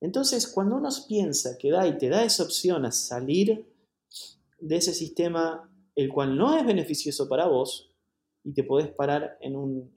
[0.00, 3.66] Entonces, cuando uno piensa que da y te da esa opción a salir
[4.58, 7.94] de ese sistema, el cual no es beneficioso para vos,
[8.42, 9.94] y te podés parar en un,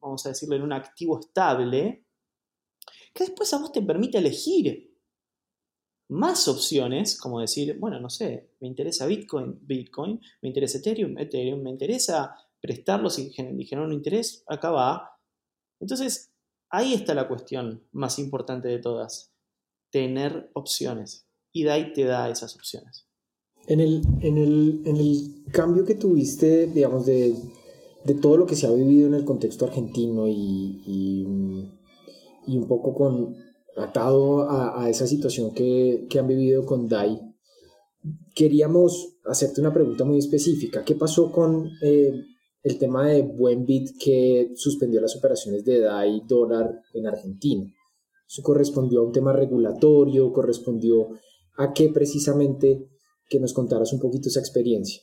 [0.00, 2.04] vamos a decirlo, en un activo estable,
[3.12, 4.89] que después a vos te permite elegir
[6.10, 11.62] más opciones, como decir, bueno, no sé, me interesa Bitcoin, Bitcoin, me interesa Ethereum, Ethereum,
[11.62, 15.18] me interesa prestarlo si generar un interés, acá va.
[15.80, 16.32] Entonces,
[16.68, 19.32] ahí está la cuestión más importante de todas,
[19.90, 21.26] tener opciones.
[21.52, 23.06] Y DAI te da esas opciones.
[23.66, 27.34] En el, en el, cambio que tuviste, digamos, de,
[28.20, 30.82] todo lo que se ha vivido en el contexto argentino y,
[32.46, 33.36] y, un poco con,
[33.80, 37.20] atado a, esa situación que, han vivido con DAI,
[38.34, 40.84] queríamos hacerte una pregunta muy específica.
[40.84, 42.12] ¿Qué pasó con eh,
[42.62, 47.64] el tema de Buenbit que suspendió las operaciones de DAI dólar en Argentina?
[48.26, 50.32] ¿Eso correspondió a un tema regulatorio?
[50.32, 51.08] ¿Correspondió
[51.56, 52.88] a qué precisamente?
[53.28, 55.00] Que nos contaras un poquito esa experiencia.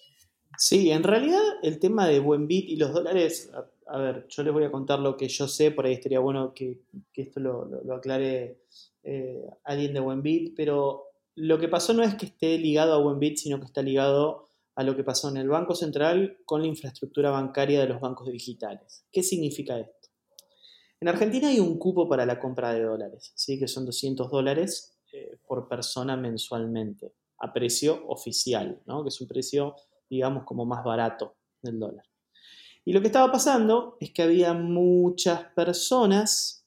[0.58, 3.50] Sí, en realidad el tema de Buenbit y los dólares,
[3.90, 6.54] a, ver, yo les voy a contar lo que yo sé, por ahí estaría bueno
[6.54, 6.82] que,
[7.16, 8.62] esto lo, aclare
[9.04, 13.38] eh, alguien de Buenbit, pero lo que pasó no es que esté ligado a Buenbit,
[13.38, 17.32] sino que está ligado a lo que pasó en el Banco Central con la infraestructura
[17.32, 19.06] bancaria de los bancos digitales.
[19.12, 20.10] ¿Qué significa esto?
[21.00, 23.60] En Argentina hay un cupo para la compra de dólares, ¿sí?
[23.60, 29.04] que son 200 dólares eh, por persona mensualmente, a precio oficial, ¿no?
[29.04, 29.76] que es un precio,
[30.10, 32.06] digamos, como más barato del dólar.
[32.88, 36.66] Y lo que estaba pasando es que había muchas personas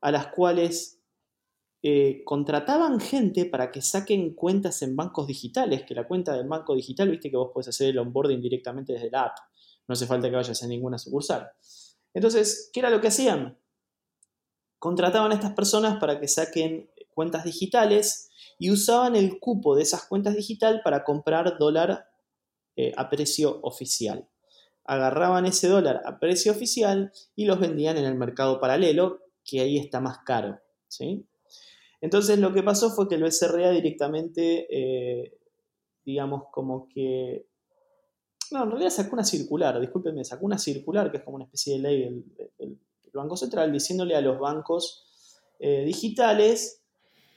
[0.00, 0.98] a las cuales
[1.84, 6.74] eh, contrataban gente para que saquen cuentas en bancos digitales, que la cuenta del banco
[6.74, 9.36] digital, viste que vos podés hacer el onboarding directamente desde la app,
[9.86, 11.48] no hace falta que vayas a ninguna sucursal.
[12.12, 13.56] Entonces, ¿qué era lo que hacían?
[14.80, 20.06] Contrataban a estas personas para que saquen cuentas digitales y usaban el cupo de esas
[20.06, 22.08] cuentas digitales para comprar dólar
[22.74, 24.28] eh, a precio oficial.
[24.86, 29.78] Agarraban ese dólar a precio oficial y los vendían en el mercado paralelo, que ahí
[29.78, 30.60] está más caro.
[30.88, 31.26] ¿sí?
[32.00, 35.38] Entonces lo que pasó fue que el BCRA directamente, eh,
[36.04, 37.46] digamos, como que...
[38.52, 41.74] No, en realidad sacó una circular, discúlpenme, sacó una circular que es como una especie
[41.74, 42.24] de ley
[42.58, 42.78] del,
[43.12, 45.06] Banco Central diciéndole a los bancos
[45.58, 46.82] eh, digitales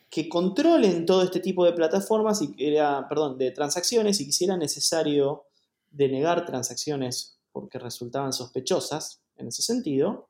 [0.09, 4.43] que controlen todo este tipo de plataformas y era, perdón, de transacciones y que si
[4.43, 5.45] era necesario
[5.89, 10.29] denegar transacciones porque resultaban sospechosas en ese sentido,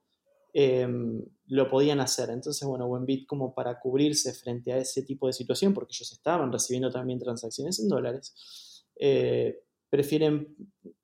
[0.53, 2.29] em, lo podían hacer.
[2.29, 6.51] Entonces, bueno, Buenbit como para cubrirse frente a ese tipo de situación, porque ellos estaban
[6.51, 10.55] recibiendo también transacciones en dólares, eh, prefieren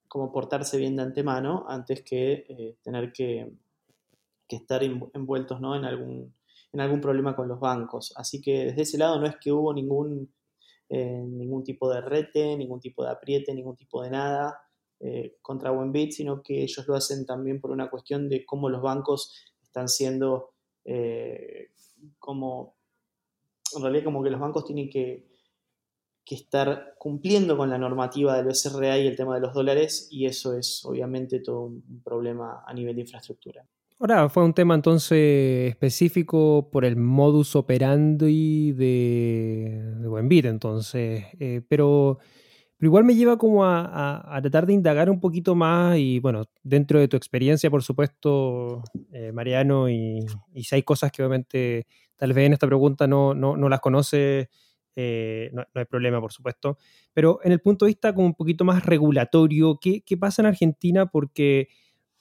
[0.07, 3.51] como portarse bien de antemano antes que eh, tener que,
[4.47, 5.75] que estar envueltos ¿no?
[5.75, 6.33] en algún
[6.75, 8.13] en algún problema con los bancos.
[8.17, 10.29] Así que desde ese lado no es que hubo ningún,
[10.89, 14.64] eh, ningún tipo de rete, ningún tipo de apriete, ningún tipo de nada
[15.05, 18.81] eh, contra Buenbit, sino que ellos lo hacen también por una cuestión de cómo los
[18.81, 21.69] bancos están siendo eh,
[22.17, 22.75] como,
[23.75, 25.27] en realidad como que los bancos tienen que,
[26.27, 30.57] estar cumpliendo con la normativa del SRA y el tema de los dólares, y eso
[30.57, 33.63] es obviamente todo un problema a nivel de infraestructura.
[33.99, 41.61] Ahora, fue un tema entonces específico por el modus operandi de, de Buenbit, entonces, eh,
[41.69, 42.17] pero,
[42.77, 46.99] pero, igual me lleva como a, tratar de indagar un poquito más y bueno, dentro
[46.99, 50.19] de tu experiencia, por supuesto, eh, Mariano, y,
[50.61, 54.49] si hay cosas que obviamente tal vez en esta pregunta no, no, no las conoce,
[54.95, 56.77] eh, no, hay problema, por supuesto,
[57.13, 60.47] pero en el punto de vista como un poquito más regulatorio, ¿qué, qué pasa en
[60.47, 61.05] Argentina?
[61.05, 61.69] Porque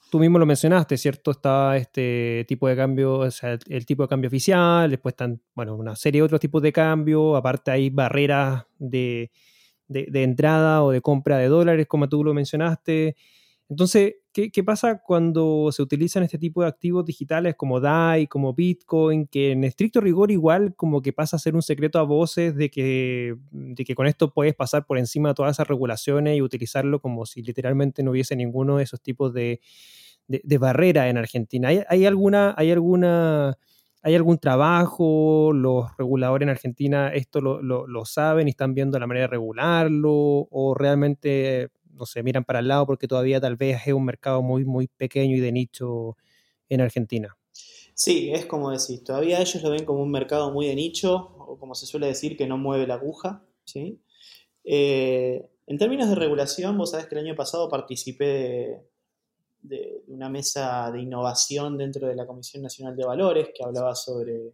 [0.09, 1.31] tú mismo lo mencionaste, ¿cierto?
[1.31, 5.75] Está este tipo de cambio, o sea, el, tipo de cambio oficial, después están, bueno,
[5.75, 9.31] una serie de otros tipos de cambio, aparte hay barreras de,
[9.89, 13.15] entrada o de compra de dólares, como tú lo mencionaste.
[13.67, 19.25] Entonces, ¿qué, pasa cuando se utilizan este tipo de activos digitales como DAI, como Bitcoin,
[19.25, 22.69] que en estricto rigor igual como que pasa a ser un secreto a voces de
[22.69, 26.99] que, de que con esto puedes pasar por encima de todas esas regulaciones y utilizarlo
[26.99, 29.61] como si literalmente no hubiese ninguno de esos tipos de,
[30.27, 31.69] de, barrera en Argentina.
[31.89, 33.57] ¿Hay, alguna, hay alguna,
[34.05, 35.51] hay algún trabajo?
[35.51, 40.47] ¿Los reguladores en Argentina esto lo, saben y están viendo la manera de regularlo?
[40.51, 44.43] ¿O realmente, no sé, miran para el lado porque todavía tal vez es un mercado
[44.43, 46.17] muy, muy pequeño y de nicho
[46.69, 47.35] en Argentina?
[47.95, 51.57] Sí, es como decir, todavía ellos lo ven como un mercado muy de nicho, o
[51.57, 53.43] como se suele decir, que no mueve la aguja.
[53.63, 54.03] ¿sí?
[54.63, 58.81] Eh, en términos de regulación, vos sabés que el año pasado participé de,
[59.67, 64.53] de, una mesa de innovación dentro de la Comisión Nacional de Valores que hablaba sobre,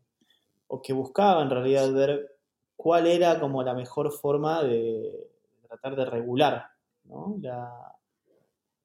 [0.67, 2.38] o que buscaba en realidad ver
[2.76, 5.30] cuál era como la mejor forma de
[5.67, 6.65] tratar de regular,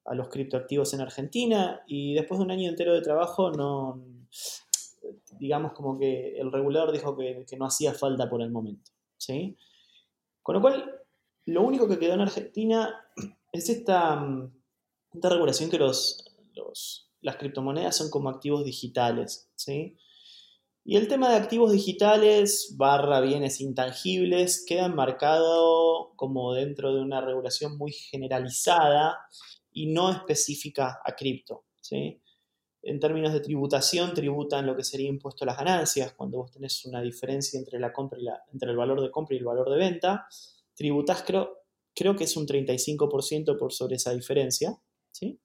[0.05, 4.01] a los criptoactivos en Argentina y después de un año entero de trabajo no,
[5.39, 8.91] digamos como que el regulador dijo que, no hacía falta por el momento.
[9.17, 9.57] ¿sí?
[10.41, 11.01] Con lo cual,
[11.45, 13.05] lo único que quedó en Argentina
[13.51, 14.25] es esta,
[15.17, 16.23] esta regulación que los,
[17.21, 19.49] las criptomonedas son como activos digitales.
[19.55, 19.97] ¿sí?
[20.83, 27.21] Y el tema de activos digitales barra bienes intangibles queda enmarcado como dentro de una
[27.21, 29.19] regulación muy generalizada
[29.71, 31.65] y no específica a cripto.
[31.81, 32.21] ¿sí?
[32.83, 36.85] En términos de tributación, tributan lo que sería impuesto a las ganancias, cuando vos tenés
[36.85, 38.19] una diferencia entre, la compra
[38.53, 40.27] entre el valor de compra y el valor de venta,
[40.73, 44.79] tributás creo, creo que es un 35% por sobre esa diferencia,
[45.17, 45.39] ¿sí?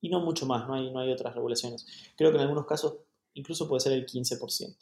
[0.00, 1.86] Y no mucho más, no hay, no hay otras regulaciones.
[2.16, 2.98] Creo que en algunos casos
[3.34, 4.76] incluso puede ser el 15%.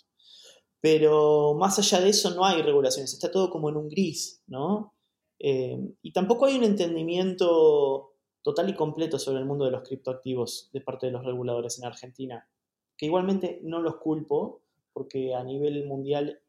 [0.80, 4.94] Pero más allá de eso no hay regulaciones, está todo como en un gris, ¿no?
[5.38, 10.70] Eh, y tampoco hay un entendimiento total y completo sobre el mundo de los criptoactivos
[10.72, 12.48] de parte de los reguladores en Argentina,
[12.96, 16.40] que igualmente no los culpo porque a nivel mundial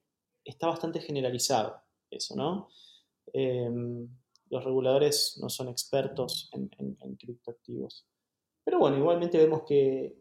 [0.45, 1.81] está bastante generalizado
[2.12, 2.69] eso, ¿no?
[3.33, 3.69] Eh,
[4.49, 6.69] los reguladores no son expertos en,
[7.17, 8.05] criptoactivos.
[8.63, 10.17] Pero bueno, igualmente vemos que,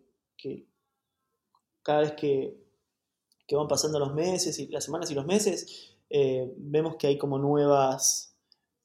[1.82, 2.56] cada vez que,
[3.52, 7.38] van pasando los meses y las semanas y los meses, eh, vemos que hay como
[7.38, 8.36] nuevas,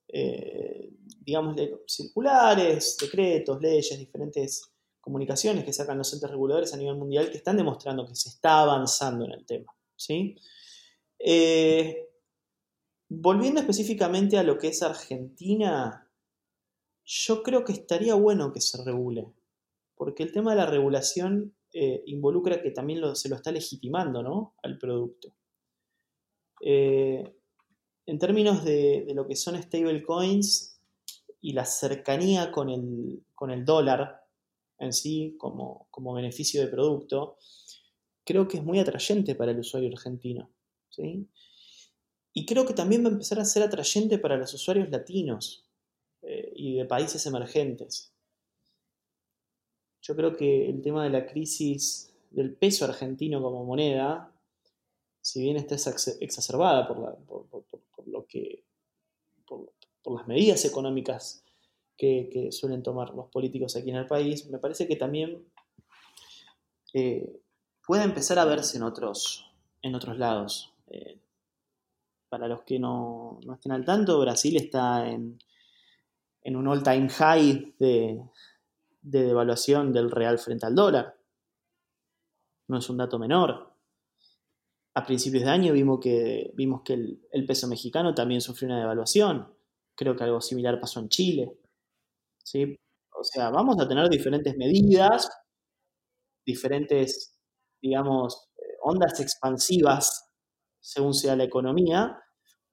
[0.08, 1.56] eh, digamos,
[1.88, 7.58] circulares, decretos, leyes, diferentes comunicaciones que sacan los entes reguladores a nivel mundial que están
[7.58, 9.76] demostrando que se está avanzando en el tema.
[9.96, 10.36] ¿sí?
[11.18, 12.11] Eh,
[13.14, 16.10] volviendo específicamente a lo que es Argentina,
[17.04, 19.34] yo creo que estaría bueno que se regule,
[19.96, 24.56] porque el tema de la regulación eh, involucra que también se lo está legitimando ¿no?
[24.64, 25.34] al producto.
[26.62, 27.36] Eh,
[28.06, 30.80] en términos de, lo que son stablecoins
[31.42, 34.22] y la cercanía con el, con el dólar
[34.80, 37.36] en sí como, como, beneficio de producto,
[38.24, 40.50] creo que es muy atrayente para el usuario argentino.
[40.90, 41.28] ¿sí?
[42.34, 45.66] Y creo que también va a empezar a ser atrayente para los usuarios latinos
[46.22, 48.14] eh, y de países emergentes.
[50.02, 54.34] Yo creo que el tema de la crisis del peso argentino como moneda,
[55.22, 57.48] si bien está exacerbada por,
[58.08, 58.64] lo que,
[59.46, 59.74] por,
[60.16, 61.44] las medidas económicas
[61.98, 65.46] que, suelen tomar los políticos aquí en el país, me parece que también
[66.94, 67.42] eh,
[67.86, 69.46] puede empezar a verse en otros,
[69.82, 70.74] en otros lados.
[70.88, 71.20] Eh,
[72.32, 75.38] para los que no, estén al tanto, Brasil está en,
[76.44, 78.24] en un all-time high de,
[79.02, 81.20] de devaluación del real frente al dólar.
[82.70, 83.76] No es un dato menor.
[84.94, 89.54] A principios de año vimos que, vimos que el, peso mexicano también sufrió una devaluación.
[89.94, 91.60] Creo que algo similar pasó en Chile.
[92.46, 92.78] ¿Sí?
[93.14, 95.30] O sea, vamos a tener diferentes medidas,
[96.46, 97.38] diferentes,
[97.82, 100.31] digamos, eh, ondas expansivas
[100.82, 102.20] según sea la economía,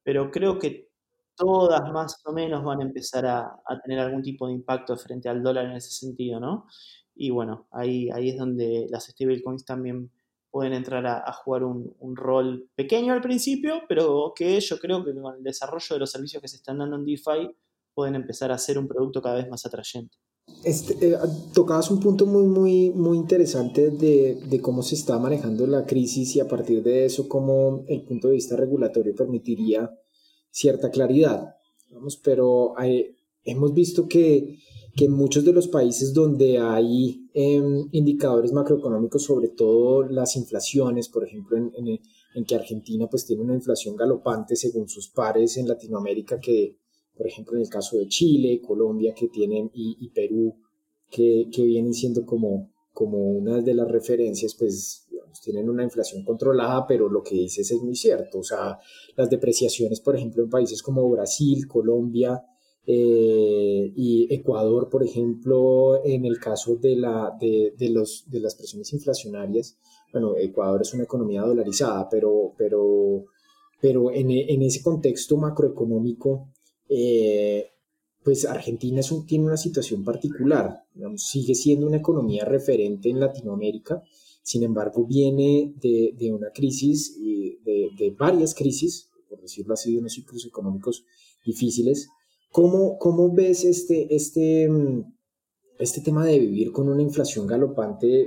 [0.02, 0.88] pero creo que
[1.36, 5.42] todas más o menos van a empezar a, tener algún tipo de impacto frente al
[5.42, 6.66] dólar en ese sentido, ¿no?
[7.14, 10.10] Y bueno, ahí, ahí es donde las stablecoins también
[10.50, 15.36] pueden entrar a, jugar un, rol pequeño al principio, pero que yo creo que con
[15.36, 17.54] el desarrollo de los servicios que se están dando en DeFi
[17.94, 20.16] pueden empezar a ser un producto cada vez más atrayente.
[20.64, 21.16] Este, eh,
[21.54, 26.34] tocabas un punto muy, muy, muy interesante de, de, cómo se está manejando la crisis
[26.34, 29.90] y a partir de eso, cómo el punto de vista regulatorio permitiría
[30.50, 31.54] cierta claridad.
[32.22, 32.74] pero
[33.44, 34.58] hemos visto que,
[34.96, 41.08] que, en muchos de los países donde hay em, indicadores macroeconómicos, sobre todo las inflaciones,
[41.08, 41.72] por ejemplo, en,
[42.34, 46.76] en, que Argentina pues tiene una inflación galopante según sus pares en Latinoamérica, que
[47.18, 50.54] por ejemplo en el caso de Chile, Colombia, que tienen, y, Perú,
[51.10, 55.08] que, vienen siendo como, como una de las referencias, pues
[55.42, 58.38] tienen una inflación controlada, pero lo que dices es muy cierto.
[58.38, 58.78] O sea,
[59.16, 62.42] las depreciaciones, por ejemplo, en países como Brasil, Colombia
[62.86, 68.54] eh, y Ecuador, por ejemplo, en el caso de, la, de, de, los, de las
[68.54, 69.76] presiones inflacionarias,
[70.12, 73.26] bueno, Ecuador es una economía dolarizada, pero, pero,
[73.80, 76.48] pero en ese contexto macroeconómico,
[76.88, 77.70] eh,
[78.22, 80.84] pues Argentina tiene una situación particular,
[81.16, 84.02] sigue siendo una economía referente en Latinoamérica,
[84.42, 90.14] sin embargo, viene de, una crisis, de, de, varias crisis, por decirlo así, de unos
[90.14, 91.04] ciclos económicos
[91.44, 92.08] difíciles.
[92.50, 94.68] ¿Cómo, cómo ves este, este,
[95.78, 98.22] este tema de vivir con una inflación galopante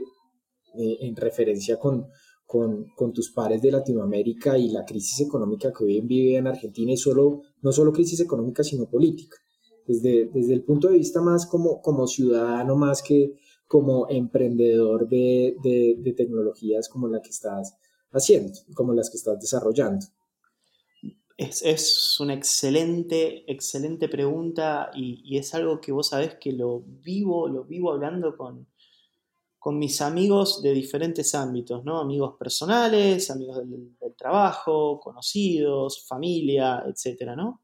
[0.75, 2.07] eh, en referencia con,
[2.51, 6.97] con, tus pares de Latinoamérica y la crisis económica que hoy vive en Argentina y
[6.97, 9.37] solo, no solo crisis económica, sino política?
[9.87, 13.35] desde, desde el punto de vista más como, como ciudadano, más que
[13.67, 17.73] como emprendedor de, de, tecnologías como la que estás
[18.11, 20.05] haciendo, como las que estás desarrollando?
[21.37, 26.81] Es, es una excelente, excelente pregunta y, y, es algo que vos sabés que lo
[26.81, 28.67] vivo, lo vivo hablando con,
[29.61, 31.99] con mis amigos de diferentes ámbitos, ¿no?
[31.99, 37.61] Amigos personales, amigos del, trabajo, conocidos, familia, etcétera, ¿no?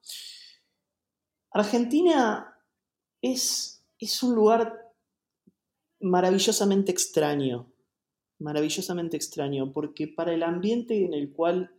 [1.49, 2.55] Argentina
[3.19, 4.93] es, es un lugar
[5.99, 7.73] maravillosamente extraño,
[8.41, 11.75] maravillosamente extraño, porque para el ambiente en el cual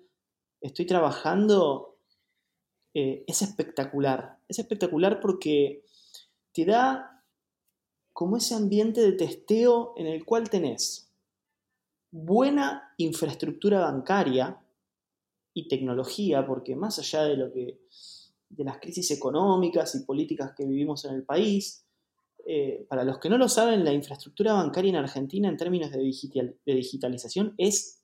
[0.61, 2.01] estoy trabajando
[2.93, 4.41] eh, es espectacular.
[4.49, 5.85] Es espectacular porque
[6.53, 7.18] te da
[8.19, 11.09] como ese ambiente de testeo en el cual tenés
[12.11, 14.61] buena infraestructura bancaria
[15.55, 17.79] y tecnología, porque más allá de lo que
[18.49, 21.87] de las crisis económicas y políticas que vivimos en el país.
[22.45, 25.99] Eh, para los que no lo saben, la infraestructura bancaria en Argentina en términos de,
[25.99, 28.03] de digitalización es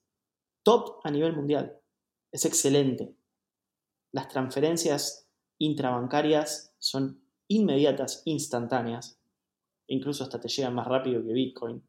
[0.62, 1.76] top a nivel mundial.
[2.30, 3.16] Es excelente.
[4.12, 9.18] Las transferencias intrabancarias son inmediatas, instantáneas.
[9.88, 11.82] Incluso hasta te llegan más rápido que Bitcoin.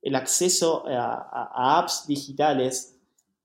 [0.00, 2.98] El acceso a apps digitales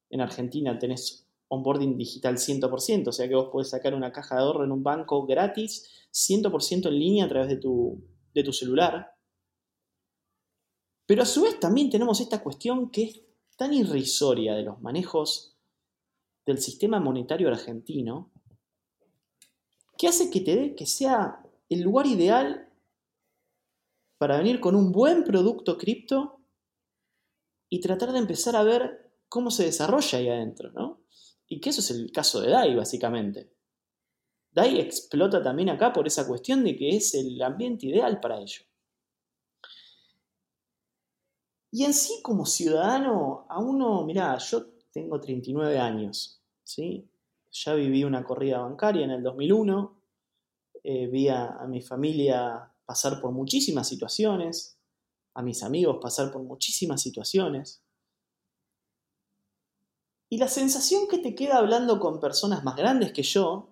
[0.09, 1.23] en Argentina tenés
[1.53, 4.83] onboarding digital 100%, o sea que vos podés sacar una caja de ahorro en un
[4.83, 9.15] banco gratis, 100% en línea a través de tu, de tu celular.
[11.05, 13.21] Pero a su vez también tenemos esta cuestión que es
[13.57, 15.57] tan irrisoria de los manejos
[16.45, 18.31] del sistema monetario argentino,
[19.97, 21.43] que hace que te que sea
[21.73, 22.69] el lugar ideal
[24.17, 26.39] para venir con un buen producto cripto
[27.69, 31.01] y tratar de empezar a ver cómo se desarrolla ahí adentro, ¿no?
[31.47, 33.51] Y que eso es el caso de DAI, básicamente.
[34.51, 38.61] DAI explota también acá por esa cuestión de que es el ambiente ideal para ello.
[41.71, 47.09] Y en sí, como ciudadano, a uno, mirá, yo tengo 39 años, ¿sí?
[47.51, 50.02] Ya viví una corrida bancaria en el 2001,
[50.83, 54.77] eh, vi a mi familia pasar por muchísimas situaciones,
[55.33, 57.83] a mis amigos pasar por muchísimas situaciones.
[60.29, 63.69] Y la sensación que te queda hablando con personas más grandes que yo,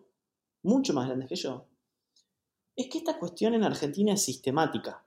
[0.64, 1.68] mucho más grandes que yo,
[2.76, 5.06] es que esta cuestión en Argentina es sistemática.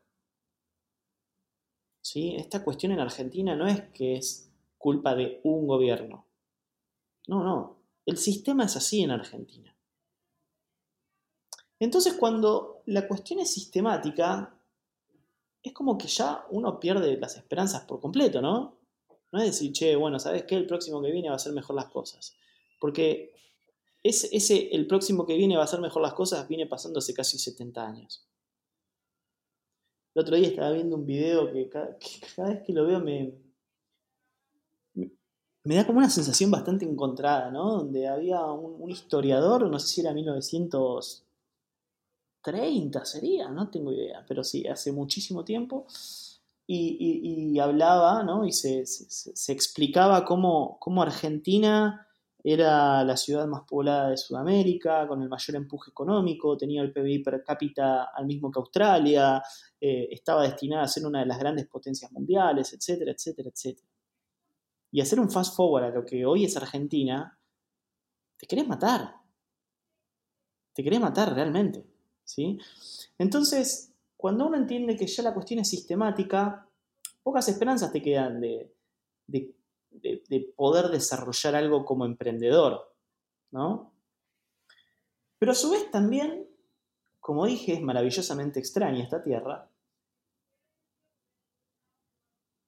[2.02, 2.34] ¿Sí?
[2.36, 6.26] Esta cuestión en Argentina no es que es culpa de un gobierno.
[7.26, 7.78] No, no.
[8.04, 9.73] El sistema es así en Argentina.
[11.78, 14.54] Entonces cuando la cuestión es sistemática,
[15.62, 18.78] es como que ya uno pierde las esperanzas por completo, ¿no?
[19.32, 20.54] No es decir, che, bueno, ¿sabes qué?
[20.56, 22.36] El próximo que viene va a ser mejor las cosas.
[22.78, 23.32] Porque
[24.02, 27.14] ese, ese, el próximo que viene va a ser mejor las cosas viene pasando hace
[27.14, 28.28] casi 70 años.
[30.14, 31.96] El otro día estaba viendo un video que cada,
[32.50, 33.34] vez que lo veo me,
[35.64, 37.78] me, da como una sensación bastante encontrada, ¿no?
[37.78, 40.12] Donde había un, un historiador, no sé si era
[42.44, 45.86] 1930 sería, no tengo idea, pero sí, hace muchísimo tiempo
[46.66, 48.46] y, hablaba, ¿no?
[48.46, 48.84] Y se,
[49.52, 52.06] explicaba cómo, Argentina
[52.42, 57.20] era la ciudad más poblada de Sudamérica, con el mayor empuje económico, tenía el PBI
[57.20, 59.42] per cápita al mismo que Australia,
[59.80, 63.88] eh, estaba destinada a ser una de las grandes potencias mundiales, etcétera, etcétera, etcétera.
[64.90, 67.38] Y hacer un fast forward a lo que hoy es Argentina,
[68.36, 69.14] te querés matar.
[70.74, 71.93] Te querés matar realmente.
[72.24, 72.58] ¿Sí?
[73.18, 76.66] Entonces, cuando uno entiende que ya la cuestión es sistemática,
[77.22, 78.70] pocas esperanzas te quedan de,
[80.56, 82.94] poder desarrollar algo como emprendedor,
[83.50, 83.92] ¿no?
[85.38, 86.48] Pero a su vez también,
[87.20, 89.68] como dije, es maravillosamente extraña esta tierra.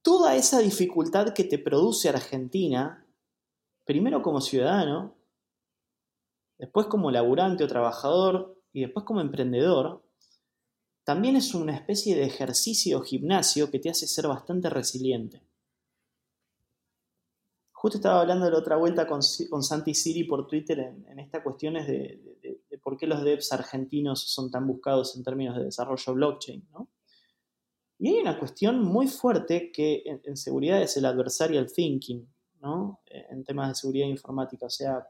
[0.02, 3.06] Toda esa dificultad que te produce Argentina,
[3.84, 5.14] primero como ciudadano,
[6.58, 10.04] después como laburante o trabajador y después como emprendedor,
[11.02, 15.40] también es una especie de ejercicio o gimnasio que te hace ser bastante resiliente.
[17.72, 21.86] Justo estaba hablando de la otra vuelta con, Santi Siri por Twitter en, estas cuestiones
[21.86, 26.68] de, por qué los devs argentinos son tan buscados en términos de desarrollo blockchain.
[27.98, 32.28] Y hay una cuestión muy fuerte que en, seguridad es el adversarial thinking,
[32.60, 33.00] ¿no?
[33.06, 34.66] en temas de seguridad informática.
[34.66, 35.08] O sea,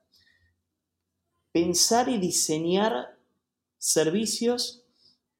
[1.50, 3.15] pensar y diseñar
[3.78, 4.84] servicios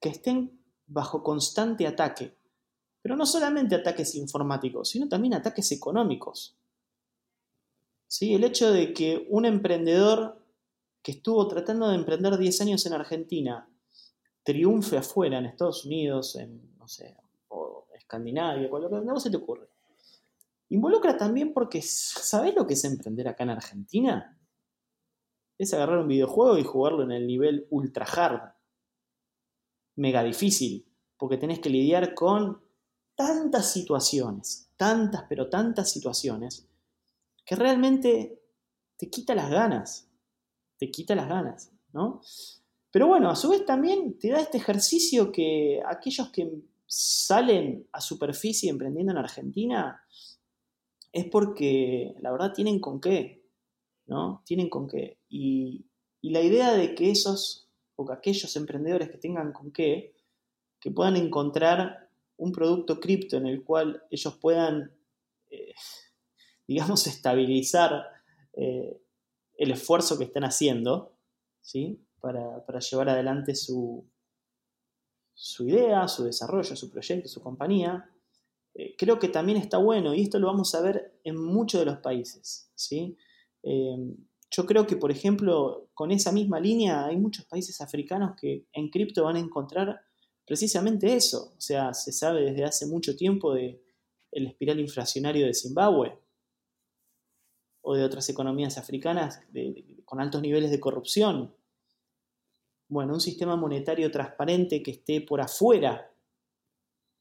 [0.01, 2.37] que estén bajo constante ataque.
[3.03, 6.57] Pero no solamente ataques informáticos, sino también ataques económicos.
[8.09, 8.35] ¿Sí?
[8.35, 10.45] El hecho de que un emprendedor
[11.03, 13.69] que estuvo tratando de emprender 10 años en Argentina
[14.43, 17.17] triunfe afuera, en Estados Unidos, en, no sé,
[17.49, 19.69] o Escandinavia, cualquier no se te ocurre.
[20.69, 24.37] Involucra también porque, ¿sabés lo que es emprender acá en Argentina?
[25.59, 28.55] Es agarrar un videojuego y jugarlo en el nivel ultra hard.
[29.97, 30.87] Mega difícil,
[31.17, 32.61] porque tenés que lidiar con
[33.15, 36.69] tantas situaciones, tantas, pero tantas situaciones,
[37.45, 38.43] que realmente
[38.97, 40.11] te quita las ganas,
[40.79, 42.21] te quita las ganas, ¿no?
[42.91, 48.01] Pero bueno, a su vez también te da este ejercicio que aquellos que salen a
[48.01, 50.03] superficie emprendiendo en Argentina
[51.13, 53.45] es porque la verdad tienen con qué,
[54.07, 54.43] ¿no?
[54.45, 55.16] Tienen con qué.
[55.29, 55.87] Y,
[56.23, 60.17] la idea de que esos o que aquellos emprendedores que tengan con qué,
[60.81, 64.93] que puedan encontrar un producto cripto en el cual ellos puedan,
[65.51, 65.73] eh,
[66.67, 68.07] digamos, estabilizar
[68.55, 69.01] eh,
[69.57, 71.17] el esfuerzo que están haciendo,
[71.61, 72.03] ¿sí?
[72.21, 74.05] Para, llevar adelante su,
[75.33, 78.11] su idea, su desarrollo, su proyecto, su compañía,
[78.75, 81.87] eh, creo que también está bueno, y esto lo vamos a ver en muchos de
[81.87, 82.71] los países.
[82.75, 83.17] ¿sí?
[84.57, 88.89] Yo creo que, por ejemplo, con esa misma línea hay muchos países africanos que en
[88.89, 90.01] cripto van a encontrar
[90.47, 91.53] precisamente eso.
[91.59, 93.83] O sea, se sabe desde hace mucho tiempo de
[94.33, 96.19] el espiral inflacionario de Zimbabue
[97.83, 99.43] o de otras economías africanas
[100.07, 101.55] con altos niveles de corrupción.
[102.89, 106.11] Bueno, un sistema monetario transparente que esté por afuera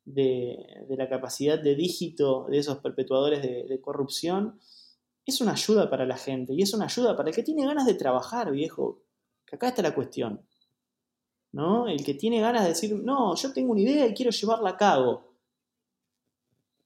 [0.05, 4.57] de, la capacidad de dígito de esos perpetuadores de, corrupción,
[5.25, 7.85] es una ayuda para la gente y es una ayuda para el que tiene ganas
[7.85, 9.01] de trabajar, viejo.
[9.45, 10.47] Que acá está la cuestión.
[11.51, 11.87] ¿No?
[11.87, 14.77] El que tiene ganas de decir, no, yo tengo una idea y quiero llevarla a
[14.77, 15.35] cabo.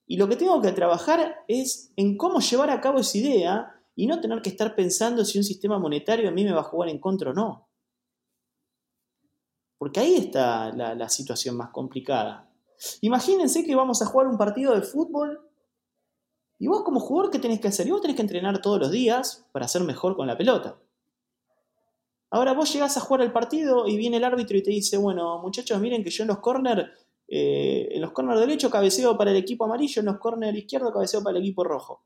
[0.06, 4.06] Y lo que tengo que trabajar es en cómo llevar a cabo esa idea y
[4.06, 6.88] no tener que estar pensando si un sistema monetario a mí me va a jugar
[6.88, 7.68] en contra o no.
[9.78, 12.50] Porque ahí está la situación más complicada.
[13.02, 15.49] Imagínense que vamos a jugar un partido de fútbol
[16.60, 17.86] y vos como jugador, ¿qué tenés que hacer?
[17.86, 20.78] Y vos tenés que entrenar todos los días para ser mejor con la pelota.
[22.30, 25.38] Ahora vos llegás a jugar el partido y viene el árbitro y te dice, bueno,
[25.38, 26.86] muchachos, miren que yo en los corners,
[27.26, 31.22] eh, en los corners derecho cabeceo para el equipo amarillo, en los corners izquierdo cabeceo
[31.22, 32.04] para el equipo rojo.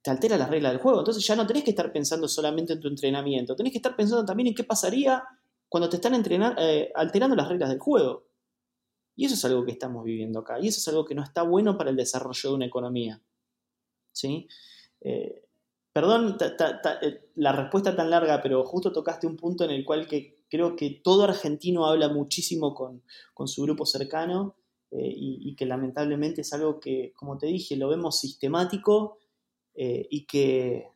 [0.00, 1.00] Te altera la regla del juego.
[1.00, 4.24] Entonces ya no tenés que estar pensando solamente en tu entrenamiento, tenés que estar pensando
[4.24, 5.22] también en qué pasaría
[5.68, 6.14] cuando te están
[6.56, 8.31] eh, alterando las reglas del juego.
[9.14, 10.58] Y eso es algo que estamos viviendo acá.
[10.60, 13.22] Y eso es algo que no está bueno para el desarrollo de una economía.
[14.12, 14.48] ¿Sí?
[15.00, 15.44] Eh,
[15.92, 20.44] perdón eh, la respuesta tan larga, pero justo tocaste un punto en el cual que
[20.48, 23.02] creo que todo argentino habla muchísimo con,
[23.46, 24.56] su grupo cercano
[24.90, 29.18] eh, y, que lamentablemente es algo que, como te dije, lo vemos sistemático
[29.74, 30.86] y que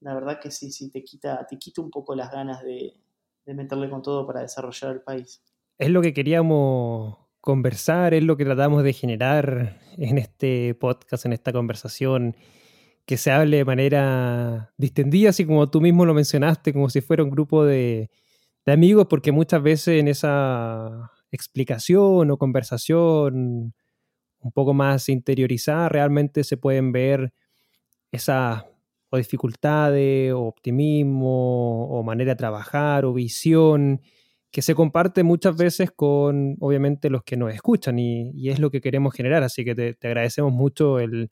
[0.00, 2.94] la verdad que sí, sí, te quita, te quita un poco las ganas de,
[3.44, 5.42] de meterle con todo para desarrollar el país.
[5.78, 11.32] Es lo que queríamos conversar, es lo que tratamos de generar en este podcast, en
[11.32, 12.36] esta conversación,
[13.06, 17.24] que se hable de manera distendida, así como tú mismo lo mencionaste, como si fuera
[17.24, 18.10] un grupo de,
[18.66, 23.74] amigos, porque muchas veces en esa explicación o conversación
[24.40, 27.32] un poco más interiorizada, realmente se pueden ver
[28.12, 28.64] esas
[29.10, 34.02] o dificultades, o optimismo, o manera de trabajar, o visión,
[34.50, 38.80] que se comparte muchas veces con, obviamente, los que nos escuchan y, es lo que
[38.80, 39.42] queremos generar.
[39.42, 40.98] Así que te, agradecemos mucho.
[41.00, 41.30] El,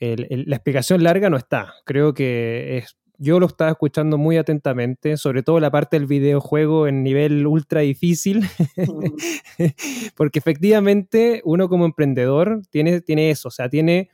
[0.00, 1.74] la explicación larga no está.
[1.84, 6.88] Creo que es, yo lo estaba escuchando muy atentamente, sobre todo la parte del videojuego
[6.88, 8.44] en nivel ultra difícil,
[10.16, 14.10] porque efectivamente uno como emprendedor tiene, tiene eso, o sea, tiene,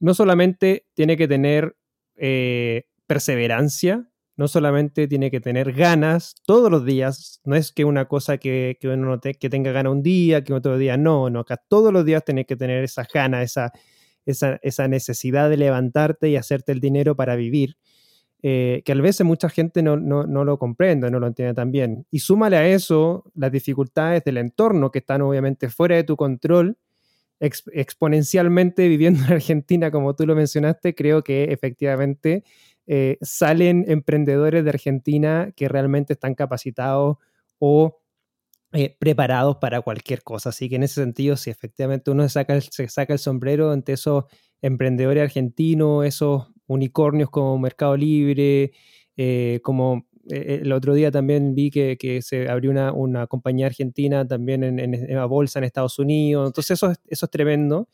[0.00, 1.76] no solamente tiene que tener
[2.16, 4.06] eh, perseverancia,
[4.36, 8.78] no solamente tiene que tener ganas todos los días, no es que una cosa que,
[8.80, 12.04] que uno que tenga ganas un día, que otro día no, no, acá todos los
[12.04, 13.42] días tiene que tener esa ganas,
[14.24, 17.76] esa, esa, necesidad de levantarte y hacerte el dinero para vivir,
[18.42, 22.06] eh, que a veces mucha gente no, lo comprende, no lo entiende tan bien.
[22.10, 26.78] Y súmale a eso las dificultades del entorno que están obviamente fuera de tu control,
[27.38, 32.44] exponencialmente viviendo en Argentina, como tú lo mencionaste, creo que efectivamente
[32.86, 37.16] eh, salen emprendedores de Argentina que realmente están capacitados
[37.58, 38.00] o
[38.72, 40.48] eh, preparados para cualquier cosa.
[40.48, 43.70] Así que en ese sentido, si efectivamente uno se saca el, se saca el sombrero
[43.70, 44.24] ante esos
[44.62, 48.72] emprendedores argentinos, esos unicornios como Mercado Libre,
[49.16, 55.14] eh, como el otro día también vi que, se abrió una, compañía argentina también en,
[55.14, 56.48] la bolsa en Estados Unidos.
[56.48, 57.88] Entonces eso, eso es tremendo.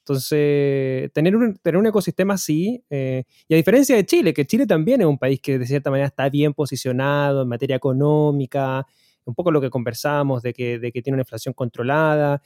[0.00, 4.66] Entonces, tener un, tener un ecosistema así, eh, y a diferencia de Chile, que Chile
[4.66, 8.86] también es un país que de cierta manera está bien posicionado en materia económica,
[9.24, 12.42] un poco lo que conversamos de que, de que tiene una inflación controlada,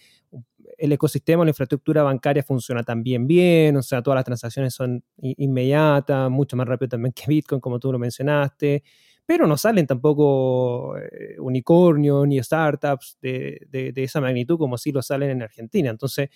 [0.78, 6.30] el ecosistema, la infraestructura bancaria funciona también bien, o sea, todas las transacciones son inmediatas,
[6.30, 8.82] mucho más rápido también que Bitcoin, como tú lo mencionaste,
[9.26, 15.02] pero no salen tampoco eh, unicornios ni startups de, de, esa magnitud como sí lo
[15.02, 15.90] salen en Argentina.
[15.90, 16.28] Entonces,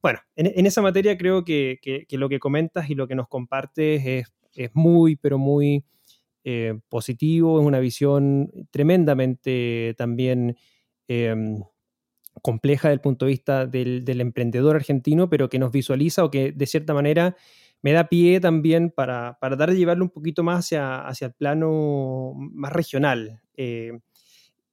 [0.00, 4.06] bueno, en, esa materia creo que, que, lo que comentas y lo que nos compartes
[4.06, 5.84] es, es muy, pero muy
[6.44, 10.56] eh, positivo, es una visión tremendamente también...
[11.08, 11.62] Em,
[12.42, 16.30] compleja desde el punto de vista del, del, emprendedor argentino, pero que nos visualiza o
[16.30, 17.34] que de cierta manera
[17.86, 21.34] me da pie también para, para dar de llevarlo un poquito más hacia, hacia el
[21.34, 23.40] plano más regional.
[23.56, 23.92] Eh,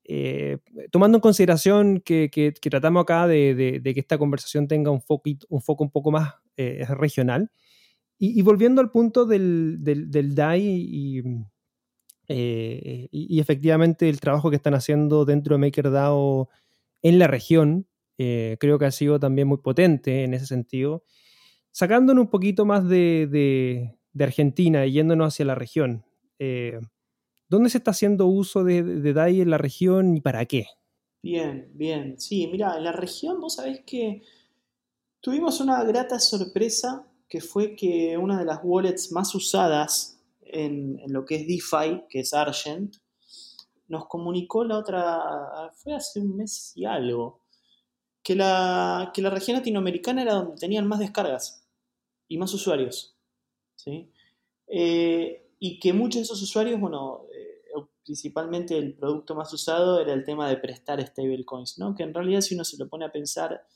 [0.03, 0.57] eh,
[0.89, 5.03] tomando en consideración que, que, tratamos acá de, que esta conversación tenga un,
[5.49, 7.51] un foco un poco más eh, regional,
[8.17, 11.19] y, volviendo al punto del, del, DAI y,
[12.29, 16.49] y, y, efectivamente el trabajo que están haciendo dentro de MakerDAO
[17.03, 17.85] en la región,
[18.17, 21.03] creo que ha sido también muy potente en ese sentido.
[21.73, 26.05] Sacándonos un poquito más de, Argentina y yéndonos hacia la región,
[26.37, 26.79] eh,
[27.49, 30.67] ¿dónde se está haciendo uso de, DAI en la región y para qué?
[31.23, 32.19] Bien, bien.
[32.19, 34.21] Sí, mira, en la región vos sabés que
[35.19, 41.11] tuvimos una grata sorpresa que fue que una de las wallets más usadas en, en
[41.11, 42.97] lo que es DeFi, que es Argent,
[43.87, 47.41] nos comunicó la otra, fue hace un mes y algo,
[48.21, 51.62] que la, que la región latinoamericana era donde tenían más descargas
[52.33, 53.15] y más usuarios.
[53.75, 54.11] ¿sí?
[54.67, 60.13] Eh, y que muchos de esos usuarios, bueno, eh, principalmente el producto más usado era
[60.13, 61.93] el tema de prestar stablecoins, ¿no?
[61.93, 63.67] que en realidad si uno se lo pone a pensar,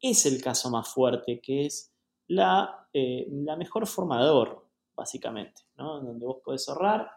[0.00, 1.92] es el caso más fuerte, que es
[2.28, 6.00] la, eh, la mejor formador, básicamente, ¿no?
[6.00, 7.10] donde vos podés ahorrar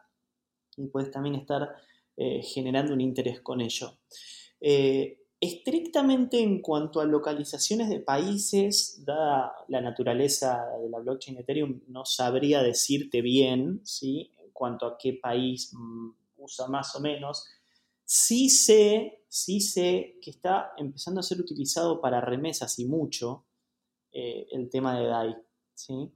[0.76, 1.76] y puedes también estar
[2.42, 3.98] generando un interés con ello.
[5.42, 12.06] Estrictamente en cuanto a localizaciones de países, dada la naturaleza de la blockchain Ethereum, no
[12.06, 14.34] sabría decirte bien ¿sí?
[14.38, 17.48] en cuanto a qué país mm, usa más o menos.
[18.04, 23.46] Sí sé, sí sé que está empezando a ser utilizado para remesas y mucho
[24.12, 25.36] eh, el tema de DAI.
[25.74, 26.12] ¿sí?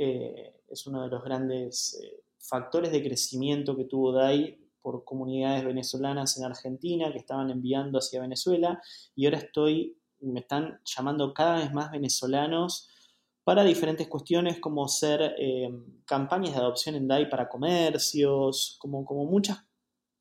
[0.00, 2.00] es uno de los grandes
[2.38, 8.20] factores de crecimiento que tuvo DAI por comunidades venezolanas en Argentina que estaban enviando hacia
[8.20, 8.80] Venezuela
[9.14, 12.88] y ahora estoy, me están llamando cada vez más venezolanos
[13.44, 15.70] para diferentes cuestiones como ser eh,
[16.04, 19.64] campañas de adopción en DAI para comercios, como, como muchas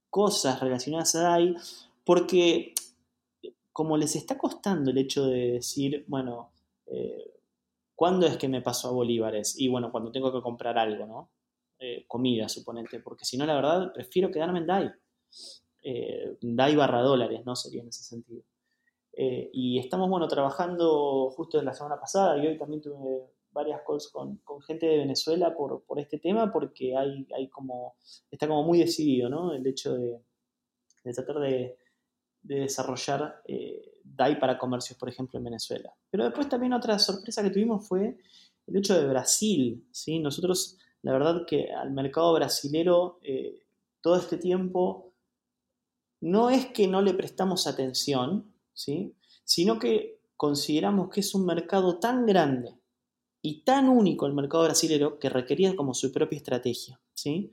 [0.09, 1.55] cosas relacionadas a DAI,
[2.05, 2.73] porque
[3.73, 6.51] como les está costando el hecho de decir, bueno,
[6.85, 7.33] eh,
[7.95, 9.59] ¿cuándo es que me paso a bolívares?
[9.59, 11.29] Y bueno, cuando tengo que comprar algo, ¿no?
[11.79, 14.91] Eh, comida, suponente, porque si no, la verdad, prefiero quedarme en DAI.
[15.83, 17.55] Eh, DAI barra dólares, ¿no?
[17.55, 18.41] Sería en ese sentido.
[19.13, 24.07] Eh, y estamos, bueno, trabajando justo la semana pasada y hoy también tuve varias calls
[24.07, 27.95] con, gente de Venezuela por, este tema porque hay, hay como,
[28.31, 29.53] está como muy decidido, ¿no?
[29.53, 30.19] El hecho de,
[31.13, 31.77] tratar de,
[32.41, 33.43] desarrollar
[34.03, 35.93] DAI para comercios, por ejemplo, en Venezuela.
[36.09, 38.17] Pero después también otra sorpresa que tuvimos fue
[38.65, 40.19] el hecho de Brasil, ¿sí?
[40.19, 43.63] Nosotros la verdad que al mercado brasilero eh,
[44.01, 45.13] todo este tiempo
[46.19, 49.15] no es que no le prestamos atención, ¿sí?
[49.45, 52.77] sino que consideramos que es un mercado tan grande
[53.41, 56.99] y tan único el mercado brasilero que requería como su propia estrategia.
[57.13, 57.51] ¿sí?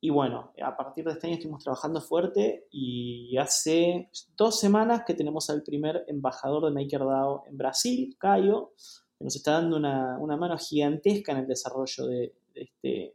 [0.00, 5.14] Y bueno, a partir de este año estuvimos trabajando fuerte y hace dos semanas que
[5.14, 8.72] tenemos al primer embajador de MakerDAO en Brasil, Caio,
[9.16, 13.14] que nos está dando una, una mano gigantesca en el desarrollo de, este,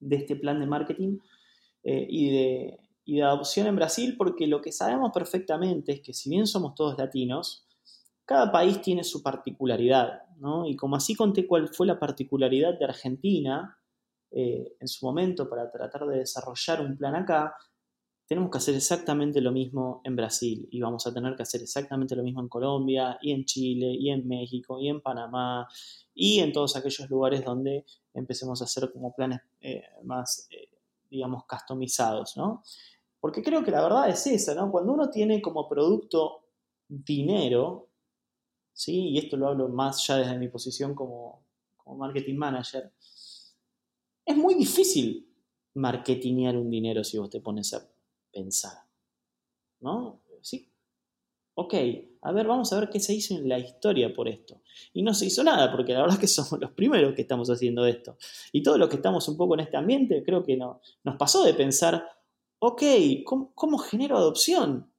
[0.00, 1.18] de este plan de marketing
[1.82, 6.12] eh, y, de, y, de, adopción en Brasil, porque lo que sabemos perfectamente es que
[6.12, 7.66] si bien somos todos latinos,
[8.24, 10.66] cada país tiene su particularidad, ¿no?
[10.66, 13.78] Y como así conté cuál fue la particularidad de Argentina
[14.30, 17.54] eh, en su momento para tratar de desarrollar un plan acá,
[18.26, 22.16] tenemos que hacer exactamente lo mismo en Brasil y vamos a tener que hacer exactamente
[22.16, 25.68] lo mismo en Colombia y en Chile y en México y en Panamá
[26.14, 30.68] y en todos aquellos lugares donde empecemos a hacer como planes eh, más, eh,
[31.10, 32.62] digamos, customizados, ¿no?
[33.20, 34.70] Porque creo que la verdad es esa, ¿no?
[34.70, 36.44] Cuando uno tiene como producto
[36.88, 37.88] dinero,
[38.72, 39.10] ¿sí?
[39.10, 41.44] Y esto lo hablo más ya desde mi posición como,
[41.76, 42.90] como marketing manager,
[44.24, 45.28] es muy difícil
[45.74, 47.93] marketingear un dinero si vos te pones a
[48.34, 48.78] pensar,
[49.80, 50.20] ¿no?
[50.42, 50.70] Sí.
[51.56, 51.74] Ok,
[52.22, 54.60] a ver, vamos a ver qué se hizo en la historia por esto.
[54.92, 57.48] Y no se hizo nada, porque la verdad es que somos los primeros que estamos
[57.48, 58.16] haciendo esto.
[58.52, 61.44] Y todos los que estamos un poco en este ambiente, creo que no, nos pasó
[61.44, 62.04] de pensar,
[62.58, 62.82] ok,
[63.24, 64.92] ¿cómo, genero adopción?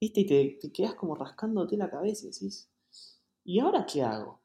[0.00, 0.20] ¿Viste?
[0.20, 2.70] Y te, te, quedas como rascándote la cabeza y decís,
[3.44, 4.40] ¿y ahora qué hago?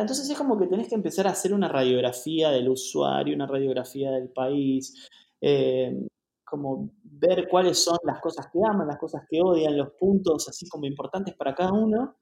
[0.00, 4.10] Entonces es como que tenés que empezar a hacer una radiografía del usuario, una radiografía
[4.10, 5.08] del país,
[5.40, 6.06] eh,
[6.52, 10.68] como ver cuáles son las cosas que aman, las cosas que odian, los puntos así
[10.68, 12.14] como importantes para cada uno,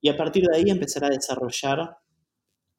[0.00, 1.98] y a partir de ahí empezar a desarrollar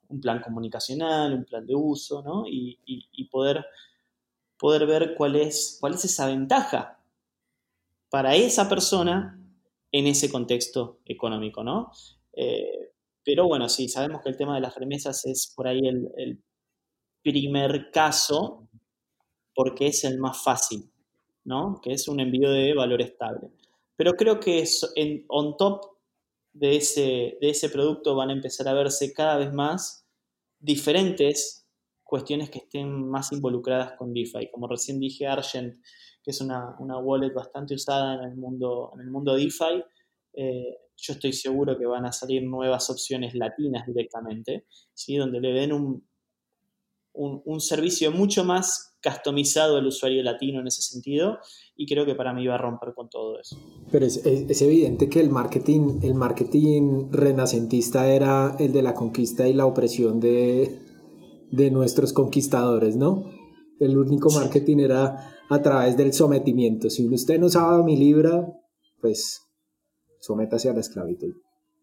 [0.08, 2.46] un plan comunicacional, un plan de uso, ¿no?
[2.48, 3.66] Y, poder,
[4.58, 6.98] poder ver cuál es, cuál es esa ventaja
[8.10, 9.38] para esa persona
[9.92, 11.92] en ese contexto económico, ¿no?
[12.32, 16.42] Eh, pero bueno, sí, sabemos que el tema de las remesas es por ahí el,
[17.22, 18.70] primer caso
[19.56, 20.92] porque es el más fácil,
[21.46, 21.80] ¿no?
[21.82, 23.50] Que es un envío de valor estable.
[23.96, 24.64] Pero creo que
[24.96, 25.86] en, on top
[26.54, 30.06] de ese, de ese producto van a empezar a verse cada vez más
[30.60, 31.68] diferentes
[32.04, 34.52] cuestiones que estén más involucradas con DeFi.
[34.52, 35.76] Como recién dije, Argent,
[36.24, 39.84] que es una, wallet bastante usada en el mundo, en el mundo DeFi,
[40.34, 45.18] eh, yo estoy seguro que van a salir nuevas opciones latinas directamente, ¿sí?
[45.18, 46.08] donde le den un,
[47.16, 51.38] un, servicio mucho más customizado al usuario latino en ese sentido
[51.76, 53.58] y creo que para mí va a romper con todo eso.
[53.92, 59.48] Pero es, es, evidente que el marketing, el marketing renacentista era el de la conquista
[59.48, 60.80] y la opresión de,
[61.52, 63.32] de nuestros conquistadores, ¿no?
[63.80, 66.90] El único marketing era a través del sometimiento.
[66.90, 68.48] Si usted no sabe mi libra,
[69.02, 69.42] pues
[70.20, 71.34] sométase a la esclavitud.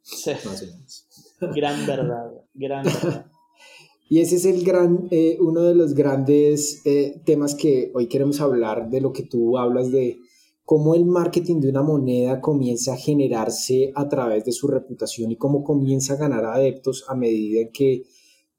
[0.02, 0.32] Sí.
[0.44, 1.06] Más o menos.
[1.54, 3.26] Gran verdad, gran verdad.
[4.12, 8.42] Y ese es el gran, eh, uno de los grandes eh, temas que hoy queremos
[8.42, 10.18] hablar, de lo que tú hablas de
[10.66, 15.36] cómo el marketing de una moneda comienza a generarse a través de su reputación y
[15.36, 18.02] cómo comienza a ganar adeptos a medida que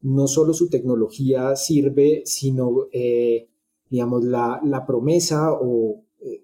[0.01, 3.47] no solo su tecnología sirve, sino, eh,
[3.91, 6.01] digamos, la, la, promesa o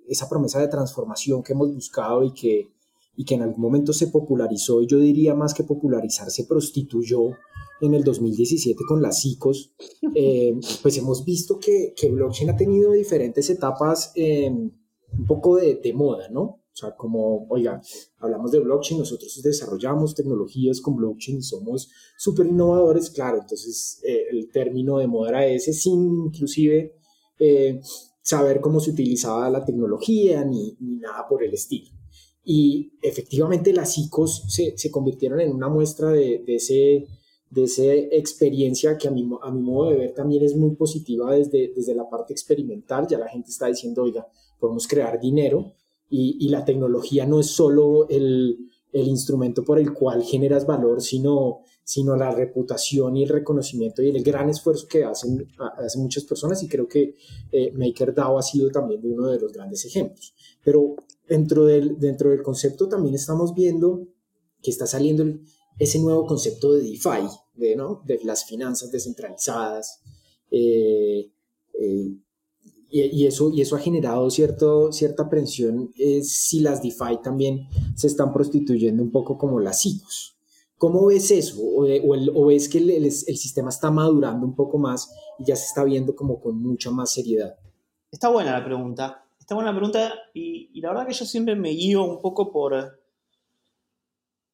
[0.08, 2.68] esa promesa de transformación que hemos buscado y que
[3.20, 7.32] y que en algún momento se popularizó, y yo diría más que popularizar, se prostituyó
[7.82, 9.74] en el 2017 con las ICOs,
[10.16, 14.72] eh, pues hemos visto que, que, blockchain ha tenido diferentes etapas em,
[15.18, 16.42] un poco de, de, moda, ¿no?
[16.42, 17.82] O sea, como, oiga,
[18.20, 24.50] hablamos de blockchain, nosotros desarrollamos tecnologías con blockchain, somos súper innovadores, claro, entonces eh, el
[24.52, 26.96] término de moda era ese, sin inclusive
[27.40, 27.82] eh,
[28.22, 31.90] saber cómo se utilizaba la tecnología ni, ni nada por el estilo.
[32.44, 37.08] Y efectivamente las ICOs se, se convirtieron en una muestra de, de, ese,
[37.50, 41.34] de esa experiencia que a mi, a mi modo de ver también es muy positiva
[41.34, 43.08] desde, desde la parte experimental.
[43.08, 44.28] Ya la gente está diciendo, oiga,
[44.60, 45.74] podemos crear dinero
[46.10, 51.02] y, y la tecnología no es solo el, el, instrumento por el cual generas valor,
[51.02, 55.48] sino, sino la reputación y el reconocimiento y el gran esfuerzo que hacen,
[55.78, 57.16] hacen muchas personas y creo que
[57.52, 60.36] eh, MakerDAO ha sido también uno de los grandes ejemplos.
[60.64, 60.96] Pero
[61.28, 64.08] dentro del, dentro del concepto también estamos viendo
[64.62, 65.24] que está saliendo
[65.80, 68.02] ese nuevo concepto de DeFi, de, ¿no?
[68.06, 70.02] de las finanzas descentralizadas.
[70.52, 71.32] Eh,
[71.80, 72.18] eh,
[72.92, 78.08] y, eso, y eso ha generado cierto, cierta aprensión eh, si las DeFi también se
[78.08, 80.38] están prostituyendo un poco como las ICOs.
[80.78, 81.62] ¿Cómo ves eso?
[81.62, 85.66] ¿O, o, ves que el, el, sistema está madurando un poco más y ya se
[85.66, 87.56] está viendo como con mucha más seriedad?
[88.12, 89.26] Está buena la pregunta.
[89.40, 92.99] Está buena pregunta y, la verdad que yo siempre me guío un poco por,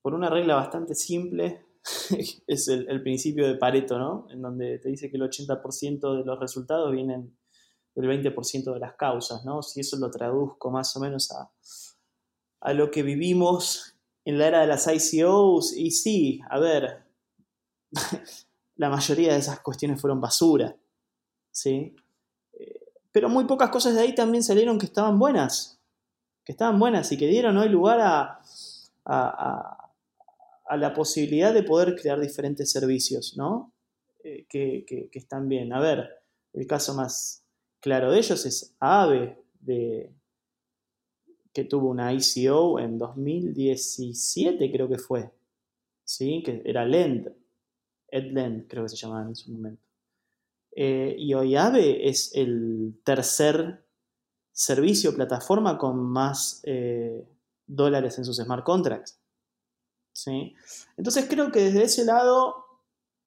[0.05, 1.65] por una regla bastante simple,
[2.47, 4.27] es el, principio de Pareto, ¿no?
[4.29, 7.35] En donde te dice que el 80% de los resultados vienen
[7.95, 9.63] del 20% de las causas, ¿no?
[9.63, 11.51] Si eso lo traduzco más o menos a,
[12.59, 13.95] a lo que vivimos
[14.25, 17.03] en la era de las ICOs, y sí, a ver,
[18.75, 20.77] la mayoría de esas cuestiones fueron basura,
[21.49, 21.95] ¿sí?
[23.11, 25.81] pero muy pocas cosas de ahí también salieron que estaban buenas,
[26.43, 28.39] que estaban buenas y que dieron hoy lugar a,
[30.71, 33.73] la posibilidad de poder crear diferentes servicios, ¿no?
[34.23, 35.71] Eh, que, están bien.
[35.71, 36.09] A ver,
[36.53, 37.45] el caso más
[37.79, 40.11] claro de ellos es AVE, de,
[41.53, 45.31] que tuvo una ICO en 2017, creo que fue,
[46.03, 46.41] ¿sí?
[46.43, 47.31] Que era Lend,
[48.07, 49.83] EdLend, creo que se llamaba en su momento.
[50.75, 53.85] Eh, y hoy Aave es el tercer
[54.51, 57.25] servicio, plataforma con más eh,
[57.67, 59.19] dólares en sus smart contracts.
[60.15, 60.55] ¿Sí?
[60.97, 62.55] Entonces creo que desde ese lado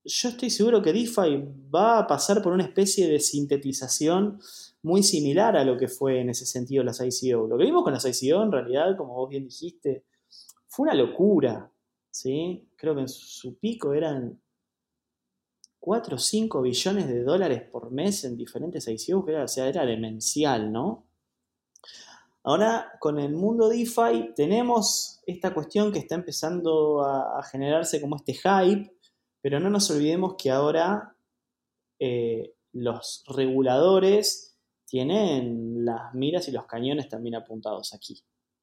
[0.05, 4.41] yo estoy seguro que DeFi va a pasar por una especie de sintetización
[4.83, 7.47] muy similar a lo que fue en ese sentido las ICO.
[7.47, 10.05] Lo que vimos con las ICO en realidad, como vos bien dijiste,
[10.67, 11.71] fue una locura,
[12.11, 12.69] ¿sí?
[12.77, 14.41] Creo que en su pico eran
[15.79, 19.69] 4 o 5 billones de dólares por mes en diferentes ICOs, que era, o sea,
[19.69, 21.08] era demencial, ¿no?
[22.49, 28.33] Ahora, con el mundo DeFi tenemos esta cuestión que está empezando a, generarse como este
[28.33, 28.91] hype,
[29.43, 31.15] pero no nos olvidemos que ahora
[31.99, 38.19] eh, los reguladores tienen las miras y los cañones también apuntados aquí.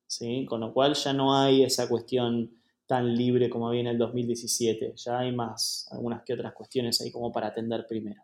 [0.07, 0.47] ¿sí?
[0.49, 4.93] Con lo cual ya no hay esa cuestión tan libre como había en el 2017.
[4.95, 8.23] Ya hay más, algunas que otras cuestiones ahí como para atender primero.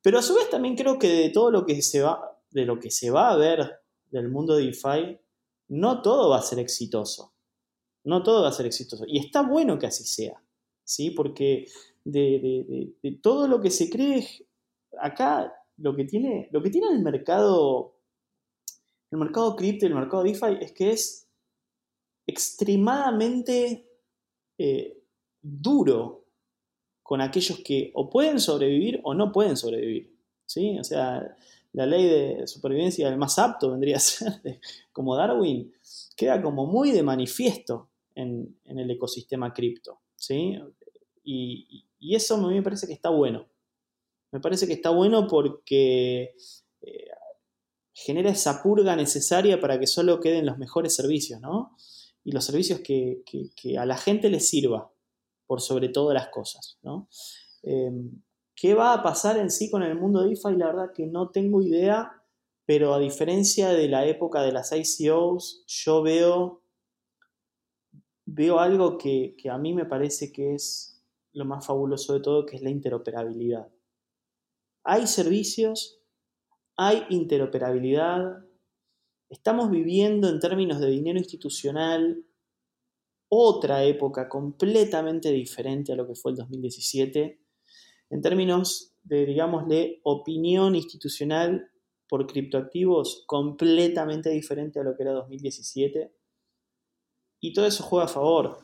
[0.00, 2.80] Pero a su vez también creo que de todo lo que se va, de lo
[2.80, 3.79] que se va a ver
[4.10, 5.18] del mundo de DeFi,
[5.68, 7.34] no todo va a ser exitoso.
[8.04, 9.04] No todo va a ser exitoso.
[9.06, 10.42] Y está bueno que así sea.
[10.84, 11.10] ¿sí?
[11.10, 11.66] Porque
[12.04, 12.92] de,
[13.22, 14.26] todo lo que se cree,
[15.00, 17.96] acá lo que tiene, lo que tiene el mercado,
[19.10, 21.28] el mercado cripto y el mercado DeFi es que es
[22.26, 23.88] extremadamente
[24.58, 25.02] eh,
[25.40, 26.26] duro
[27.02, 30.16] con aquellos que o pueden sobrevivir o no pueden sobrevivir.
[30.46, 30.78] ¿sí?
[30.78, 31.36] O sea,
[31.72, 34.40] la ley de supervivencia del más apto vendría a ser,
[34.92, 35.72] como Darwin,
[36.16, 40.00] queda como muy de manifiesto en, el ecosistema cripto.
[40.16, 40.58] ¿sí?
[41.22, 43.46] Y, y, eso a mí me parece que está bueno.
[44.32, 46.34] Me parece que está bueno porque
[46.82, 47.08] eh,
[47.92, 51.76] genera esa purga necesaria para que solo queden los mejores servicios, ¿no?
[52.24, 53.22] Y los servicios que,
[53.78, 54.92] a la gente le sirva,
[55.46, 57.08] por sobre todas las cosas, ¿no?
[57.62, 58.22] Em,
[58.60, 60.54] ¿Qué va a pasar en sí con el mundo de DeFi?
[60.54, 62.22] La verdad que no tengo idea,
[62.66, 66.62] pero a diferencia de la época de las ICOs, yo veo,
[68.26, 71.02] veo algo que, que a mí me parece que es
[71.32, 73.72] lo más fabuloso de todo, que es la interoperabilidad.
[74.84, 76.02] Hay servicios,
[76.76, 78.44] hay interoperabilidad,
[79.30, 82.26] estamos viviendo en términos de dinero institucional
[83.30, 87.40] otra época completamente diferente a lo que fue el 2017,
[88.10, 91.70] en términos de, digámosle, opinión institucional
[92.08, 96.12] por criptoactivos completamente diferente a lo que era 2017.
[97.40, 98.58] Y todo eso juega a favor,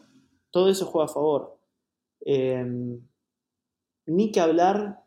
[0.50, 1.58] todo eso juega a favor.
[2.20, 3.00] Em,
[4.06, 5.04] ni que hablar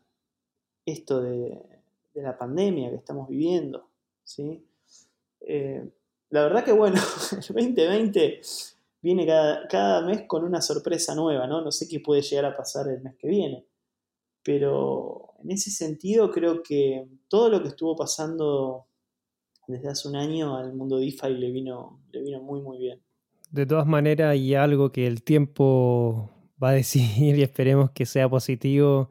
[0.85, 1.61] esto de,
[2.15, 3.89] la pandemia que estamos viviendo.
[4.25, 4.65] ¿sí?
[5.41, 5.89] Eh,
[6.29, 6.97] la verdad que bueno,
[7.31, 8.41] el 2020
[9.01, 11.61] viene cada, mes con una sorpresa nueva, ¿no?
[11.61, 13.68] No sé qué puede llegar a pasar el mes que viene.
[14.43, 18.85] Pero en ese sentido creo que todo lo que estuvo pasando
[19.67, 23.01] desde hace un año al mundo DeFi le vino, le vino muy muy bien.
[23.51, 26.31] De todas maneras, hay algo que el tiempo
[26.61, 29.09] va a decidir y esperemos que sea positivo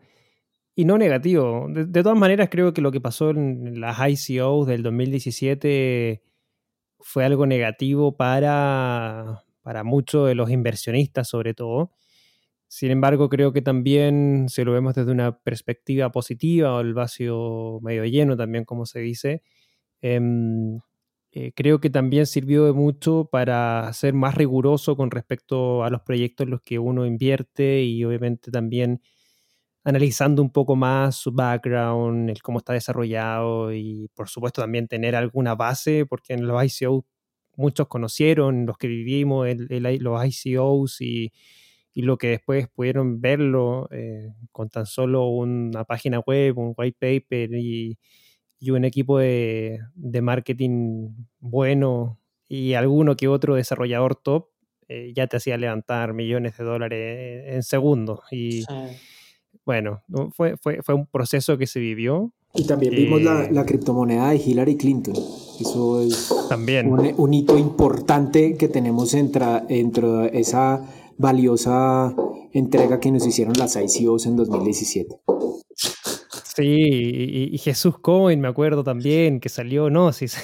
[0.75, 1.67] y no negativo.
[1.69, 6.23] De, todas maneras, creo que lo que pasó en las ICOs del 2017
[7.01, 11.91] fue algo negativo para, para muchos de los inversionistas, sobre todo.
[12.71, 17.81] Sin embargo, creo que también, si lo vemos desde una perspectiva positiva o el vacío
[17.83, 19.43] medio lleno, también como se dice,
[20.03, 20.79] em,
[21.33, 26.03] eh, creo que también sirvió de mucho para ser más riguroso con respecto a los
[26.03, 29.03] proyectos en los que uno invierte y obviamente también
[29.85, 35.17] analizando un poco más su background, el cómo está desarrollado y por supuesto también tener
[35.17, 37.07] alguna base, porque en los ICO
[37.57, 39.47] muchos conocieron, los que vivimos
[40.01, 41.33] los ICOs y,
[42.03, 47.55] lo que después pudieron verlo eh, con tan solo una página web, un white paper
[47.55, 47.99] y,
[48.71, 49.81] un equipo de,
[50.23, 52.19] marketing bueno
[52.49, 54.49] y alguno que otro desarrollador top,
[54.89, 58.21] eh, ya te hacía levantar millones de dólares en segundos.
[58.31, 58.65] Y,
[59.65, 60.03] bueno,
[60.35, 62.33] fue, fue, fue un proceso que se vivió.
[62.55, 65.15] Y también vimos la, eh, la, criptomoneda de Hillary Clinton.
[65.61, 66.89] Eso es también.
[66.89, 70.83] Un, hito importante que tenemos dentro de esa
[71.19, 72.15] valiosa
[72.53, 75.21] entrega que nos hicieron las ICOs en 2017.
[76.59, 80.39] Sí, y, Jesús Cohen, me acuerdo también, que salió Gnosis.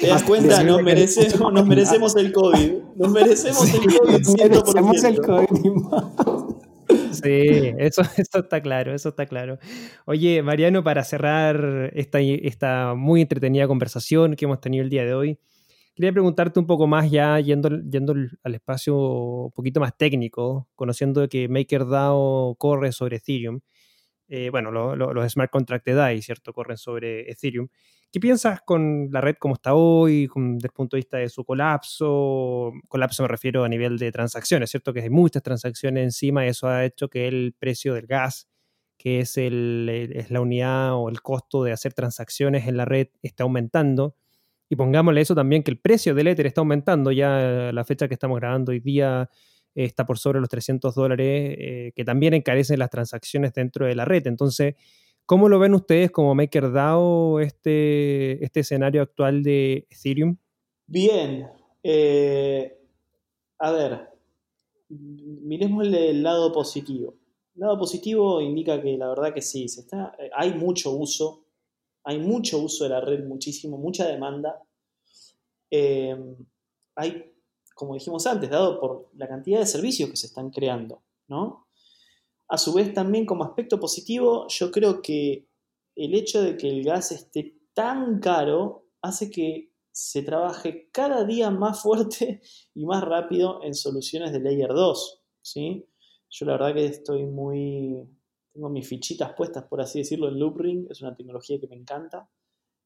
[0.00, 0.62] ¿Te das cuenta?
[0.62, 2.72] Nos merecemos, nos merecemos el COVID.
[2.94, 4.20] Nos merecemos el COVID.
[4.20, 5.46] Nos merecemos el COVID.
[7.10, 9.58] Sí, eso, eso está claro, eso está claro.
[10.06, 15.14] Oye, Mariano, para cerrar esta, esta muy entretenida conversación que hemos tenido el día de
[15.14, 15.38] hoy,
[15.94, 21.28] quería preguntarte un poco más ya yendo, yendo al espacio un poquito más técnico, conociendo
[21.28, 23.60] que MakerDAO corre sobre Ethereum.
[24.28, 26.54] Eh, bueno, los smart contract de DAI, ¿cierto?
[26.54, 27.68] Corren sobre Ethereum.
[28.10, 31.44] ¿Qué piensas con la red como está hoy, desde el punto de vista de su
[31.44, 32.72] colapso?
[32.88, 34.92] Colapso me refiero a nivel de transacciones, ¿cierto?
[34.92, 38.48] Que hay muchas transacciones encima eso ha hecho que el precio del gas,
[38.98, 43.08] que es, el, es la unidad o el costo de hacer transacciones en la red,
[43.22, 44.16] está aumentando.
[44.72, 47.12] Y pongámosle eso también que el precio del Ether está aumentando.
[47.12, 49.28] Ya la fecha que estamos grabando hoy día
[49.74, 54.06] está por sobre los 300 dólares, eh, que también encarecen las transacciones dentro de la
[54.06, 54.26] red.
[54.26, 54.76] Entonces,
[55.26, 60.38] ¿cómo lo ven ustedes como MakerDAO este, este escenario actual de Ethereum?
[60.86, 61.46] Bien.
[61.82, 62.74] Eh,
[63.58, 64.08] a ver,
[64.88, 67.16] miremos el lado positivo.
[67.54, 71.41] El lado positivo indica que la verdad que sí, se está, hay mucho uso
[72.04, 74.62] hay mucho uso de la red, muchísimo, mucha demanda.
[75.70, 76.16] Eh,
[76.96, 77.32] hay,
[77.74, 81.68] como dijimos antes, dado por la cantidad de servicios que se están creando, ¿no?
[82.48, 85.48] A su vez, también como aspecto positivo, yo creo que
[85.96, 91.50] el hecho de que el gas esté tan caro hace que se trabaje cada día
[91.50, 92.40] más fuerte
[92.74, 95.86] y más rápido en soluciones de Layer 2, ¿sí?
[96.30, 98.08] Yo la verdad que estoy muy,
[98.52, 102.28] tengo mis fichitas puestas, por así decirlo, en Loopring, es una tecnología que me encanta.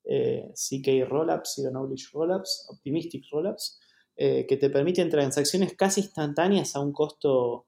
[0.05, 3.81] Eh, CK Rollups, Zero Knowledge Rollups, Optimistic Rollups,
[4.17, 7.67] eh, que te permiten transacciones casi instantáneas a un costo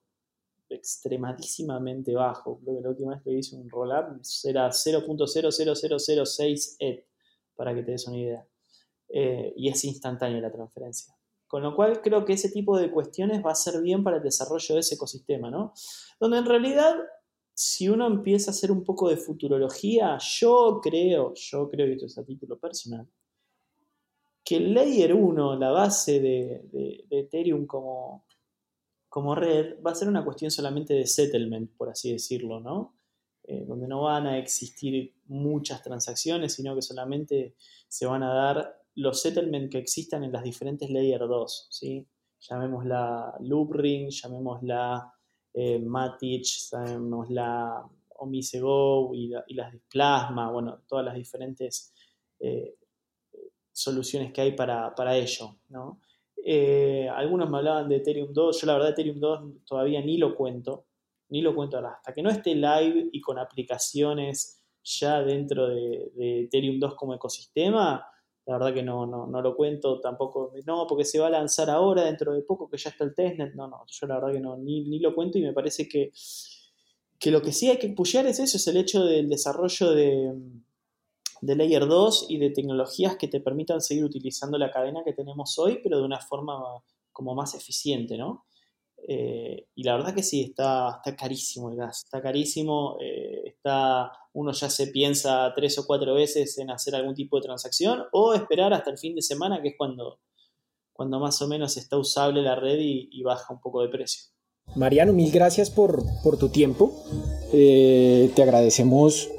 [0.69, 2.61] extremadísimamente bajo.
[2.61, 7.05] Creo que la última vez que hice un rollup era 0.00006 ETH,
[7.57, 8.47] para que te des una idea.
[9.09, 11.15] Eh, y es instantánea la transferencia.
[11.47, 14.23] Con lo cual creo que ese tipo de cuestiones va a ser bien para el
[14.23, 15.73] desarrollo de ese ecosistema, ¿no?
[16.21, 16.95] Donde en realidad
[17.61, 22.07] si uno empieza a hacer un poco de futurología, yo creo, yo creo, y esto
[22.07, 23.05] es a título personal,
[24.45, 28.25] que el Layer 1, la base de, Ethereum como,
[29.09, 32.95] como, red, va a ser una cuestión solamente de settlement, por así decirlo, ¿no?
[33.43, 37.57] Eh, donde no van a existir muchas transacciones, sino que solamente
[37.89, 42.07] se van a dar los settlements que existan en las diferentes Layer 2, ¿sí?
[42.39, 45.13] Llamémosla Loop Ring, llamémosla
[45.55, 47.85] eh, Matic, sabemos la
[48.19, 51.93] Omisego y, y, las de Plasma, bueno, todas las diferentes
[52.41, 52.75] eh,
[53.73, 55.57] soluciones que hay para, ello.
[56.45, 60.35] Eh, algunos me hablaban de Ethereum 2, yo la verdad Ethereum 2 todavía ni lo
[60.35, 60.87] cuento,
[61.29, 66.41] ni lo cuento hasta que no esté live y con aplicaciones ya dentro de, de
[66.45, 68.05] Ethereum 2 como ecosistema,
[68.49, 72.05] la verdad que no, no, lo cuento tampoco, no, porque se va a lanzar ahora,
[72.05, 74.57] dentro de poco, que ya está el testnet, no, no, yo la verdad que no,
[74.57, 76.11] ni, lo cuento y me parece que,
[77.19, 80.33] que lo que sí hay que pushear es eso, es el hecho del desarrollo de,
[81.43, 85.59] de Layer 2 y de tecnologías que te permitan seguir utilizando la cadena que tenemos
[85.59, 86.59] hoy, pero de una forma
[87.13, 88.47] como más eficiente, ¿no?
[89.07, 94.13] Eh, y la verdad que sí, está, está carísimo el gas, está carísimo, eh, está,
[94.33, 98.35] uno ya se piensa tres o cuatro veces en hacer algún tipo de transacción o
[98.35, 100.21] esperar hasta el fin de semana, que es cuando,
[100.93, 104.25] cuando más o menos está usable la red y, baja un poco de precio.
[104.77, 106.93] Mariano, mil gracias por, por tu tiempo.
[107.53, 109.31] Eh, te agradecemos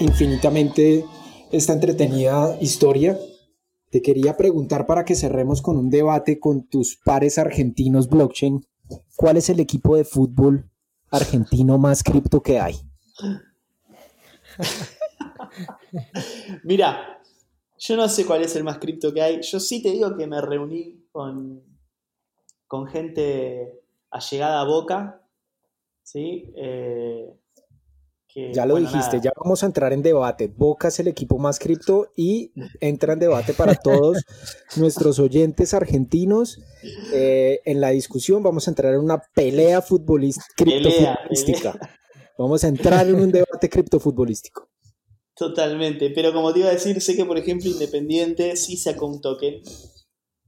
[0.00, 1.04] infinitamente
[1.52, 3.16] esta entretenida historia.
[3.90, 8.64] Te quería preguntar para que cerremos con un debate con tus pares argentinos blockchain
[9.16, 10.68] ¿Cuál es el equipo de fútbol
[11.10, 12.74] argentino más cripto que hay?
[16.64, 17.22] Mira,
[17.78, 19.42] yo no sé cuál es el más cripto que hay.
[19.42, 21.62] Yo sí te digo que me reuní con,
[22.66, 25.22] con gente allegada a Boca,
[26.02, 26.52] ¿sí?
[26.56, 27.32] Eh,
[28.34, 30.48] ya lo dijiste, ya vamos a entrar en debate.
[30.48, 34.24] Boca es el equipo más cripto y entra en debate para todos
[34.76, 36.60] nuestros oyentes argentinos.
[37.12, 41.78] Eh, en la discusión vamos a entrar en una pelea futbolística, criptofutbolística.
[42.36, 44.68] Vamos a entrar en un debate criptofutbolístico.
[45.36, 49.20] Totalmente, pero como te iba a decir, sé que por ejemplo Independiente sí sacó un
[49.20, 49.62] token,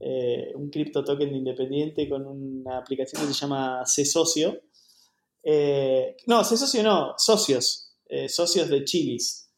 [0.00, 4.60] eh, un cripto token de Independiente con una aplicación que se llama C Socio
[5.48, 9.48] eh, no, soy socio no, socios, eh, socios de Chilis.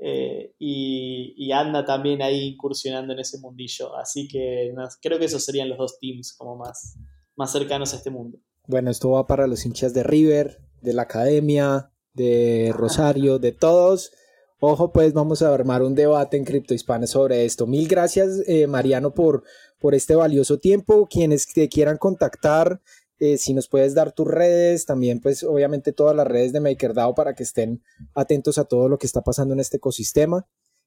[0.00, 3.96] Eh, y, anda también ahí incursionando en ese mundillo.
[3.96, 6.96] Así que creo que esos serían los dos teams como más,
[7.36, 8.38] más cercanos a este mundo.
[8.66, 14.12] Bueno, esto va para los hinchas de River, de la Academia, de Rosario, de todos.
[14.60, 17.66] Ojo, pues vamos a armar un debate en Cripto Hispana sobre esto.
[17.66, 19.44] Mil gracias, Mariano, por,
[19.78, 21.08] por este valioso tiempo.
[21.10, 22.80] Quienes te quieran contactar,
[23.20, 27.14] eh, si nos puedes dar tus redes, también pues obviamente todas las redes de MakerDAO
[27.14, 27.82] para que estén
[28.14, 30.46] atentos a todo lo que está pasando en este ecosistema.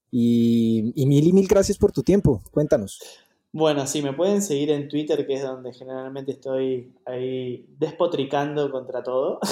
[0.09, 2.41] Y, mil y mil gracias por tu tiempo.
[2.51, 2.99] Cuéntanos.
[3.53, 9.03] Bueno, sí, me pueden seguir en Twitter, que es donde generalmente estoy ahí despotricando contra
[9.03, 9.39] todo.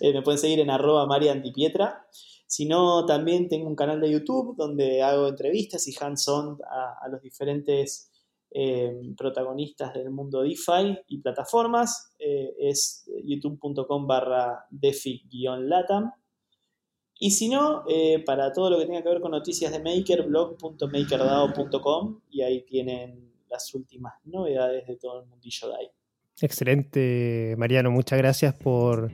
[0.00, 2.06] Eh, me pueden seguir en arroba mariantipietra.
[2.46, 6.58] Si no, también tengo un canal de YouTube donde hago entrevistas y hands-on
[7.00, 8.10] a los diferentes
[8.50, 12.14] eh, protagonistas del mundo DeFi y plataformas.
[12.18, 16.12] Eh, es youtube.com barra defi-latam.
[17.18, 20.24] Y si no, eh, para todo lo que tenga que ver con noticias de Maker,
[20.24, 25.88] blog.makerdao.com y ahí tienen las últimas novedades de todo el mundillo ahí.
[26.40, 27.90] Excelente, Mariano.
[27.90, 29.10] Muchas gracias por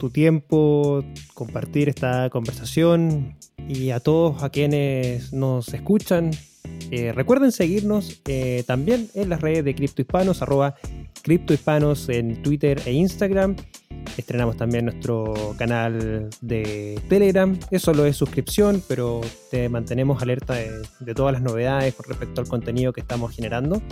[0.00, 1.04] tu tiempo,
[1.34, 3.36] compartir esta conversación
[3.68, 6.32] y a todos a quienes nos escuchan.
[6.90, 10.76] Eh, recuerden seguirnos eh, también en las redes de Cripto Hispanos, arroba
[11.52, 13.56] Hispanos en Twitter e Instagram
[14.16, 17.58] Estrenamos también nuestro canal de Telegram.
[17.70, 22.48] Es solo es suscripción, pero te mantenemos alerta de, todas las novedades con respecto al
[22.48, 23.82] contenido que estamos generando.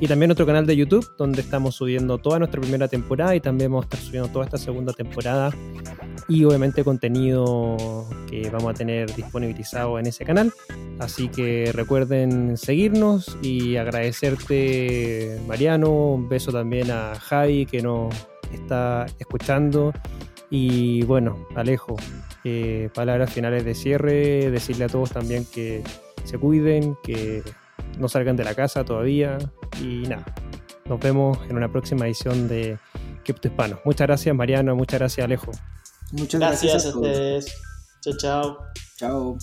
[0.00, 3.70] Y también nuestro canal de YouTube, donde estamos subiendo toda nuestra primera temporada y también
[3.70, 5.52] vamos a estar subiendo toda esta segunda temporada.
[6.28, 10.52] Y obviamente contenido que vamos a tener disponibilizado en ese canal.
[10.98, 16.14] Así que recuerden seguirnos y agradecerte, Mariano.
[16.14, 18.14] Un beso también a Javi que nos
[18.52, 19.92] está escuchando.
[20.50, 21.96] Y bueno, Alejo,
[22.44, 25.82] eh, palabras finales de cierre, decirle a todos también que
[26.24, 27.42] se cuiden, que
[27.98, 29.38] no salgan de la casa todavía
[29.80, 30.24] y nada.
[30.84, 32.78] Nos vemos en una próxima edición de
[33.24, 33.80] Cripto Hispano.
[33.84, 35.52] Muchas gracias Mariano, muchas gracias Alejo.
[36.12, 37.46] Muchas gracias, a, ustedes.
[38.02, 38.58] Chao, chao.
[38.98, 39.38] Chao.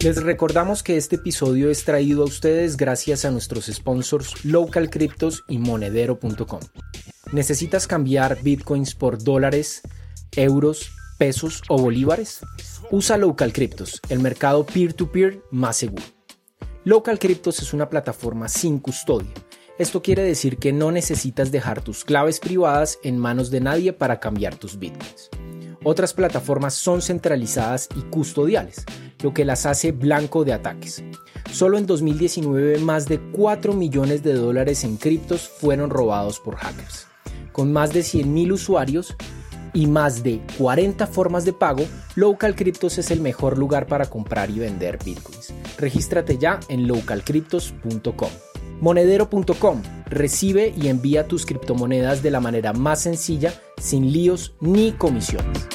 [0.00, 5.42] Les recordamos que este episodio es traído a ustedes gracias a nuestros sponsors Local Cryptos
[5.48, 6.60] y Monedero.com.
[7.32, 9.82] ¿Necesitas cambiar bitcoins por dólares,
[10.36, 12.38] euros, pesos o bolívares?
[12.92, 16.04] Usa Local Cryptos, el mercado peer-to-peer más seguro.
[16.84, 19.34] Local Cryptos es una plataforma sin custodia.
[19.80, 24.20] Esto quiere decir que no necesitas dejar tus claves privadas en manos de nadie para
[24.20, 25.28] cambiar tus bitcoins.
[25.84, 28.84] Otras plataformas son centralizadas y custodiales
[29.22, 31.02] lo que las hace blanco de ataques.
[31.52, 37.06] Solo en 2019 más de 4 millones de dólares en criptos fueron robados por hackers.
[37.52, 39.16] Con más de 100.000 usuarios
[39.72, 44.50] y más de 40 formas de pago, Local Cryptos es el mejor lugar para comprar
[44.50, 45.52] y vender bitcoins.
[45.78, 48.30] Regístrate ya en localcryptos.com.
[48.80, 55.68] Monedero.com recibe y envía tus criptomonedas de la manera más sencilla, sin líos ni comisiones.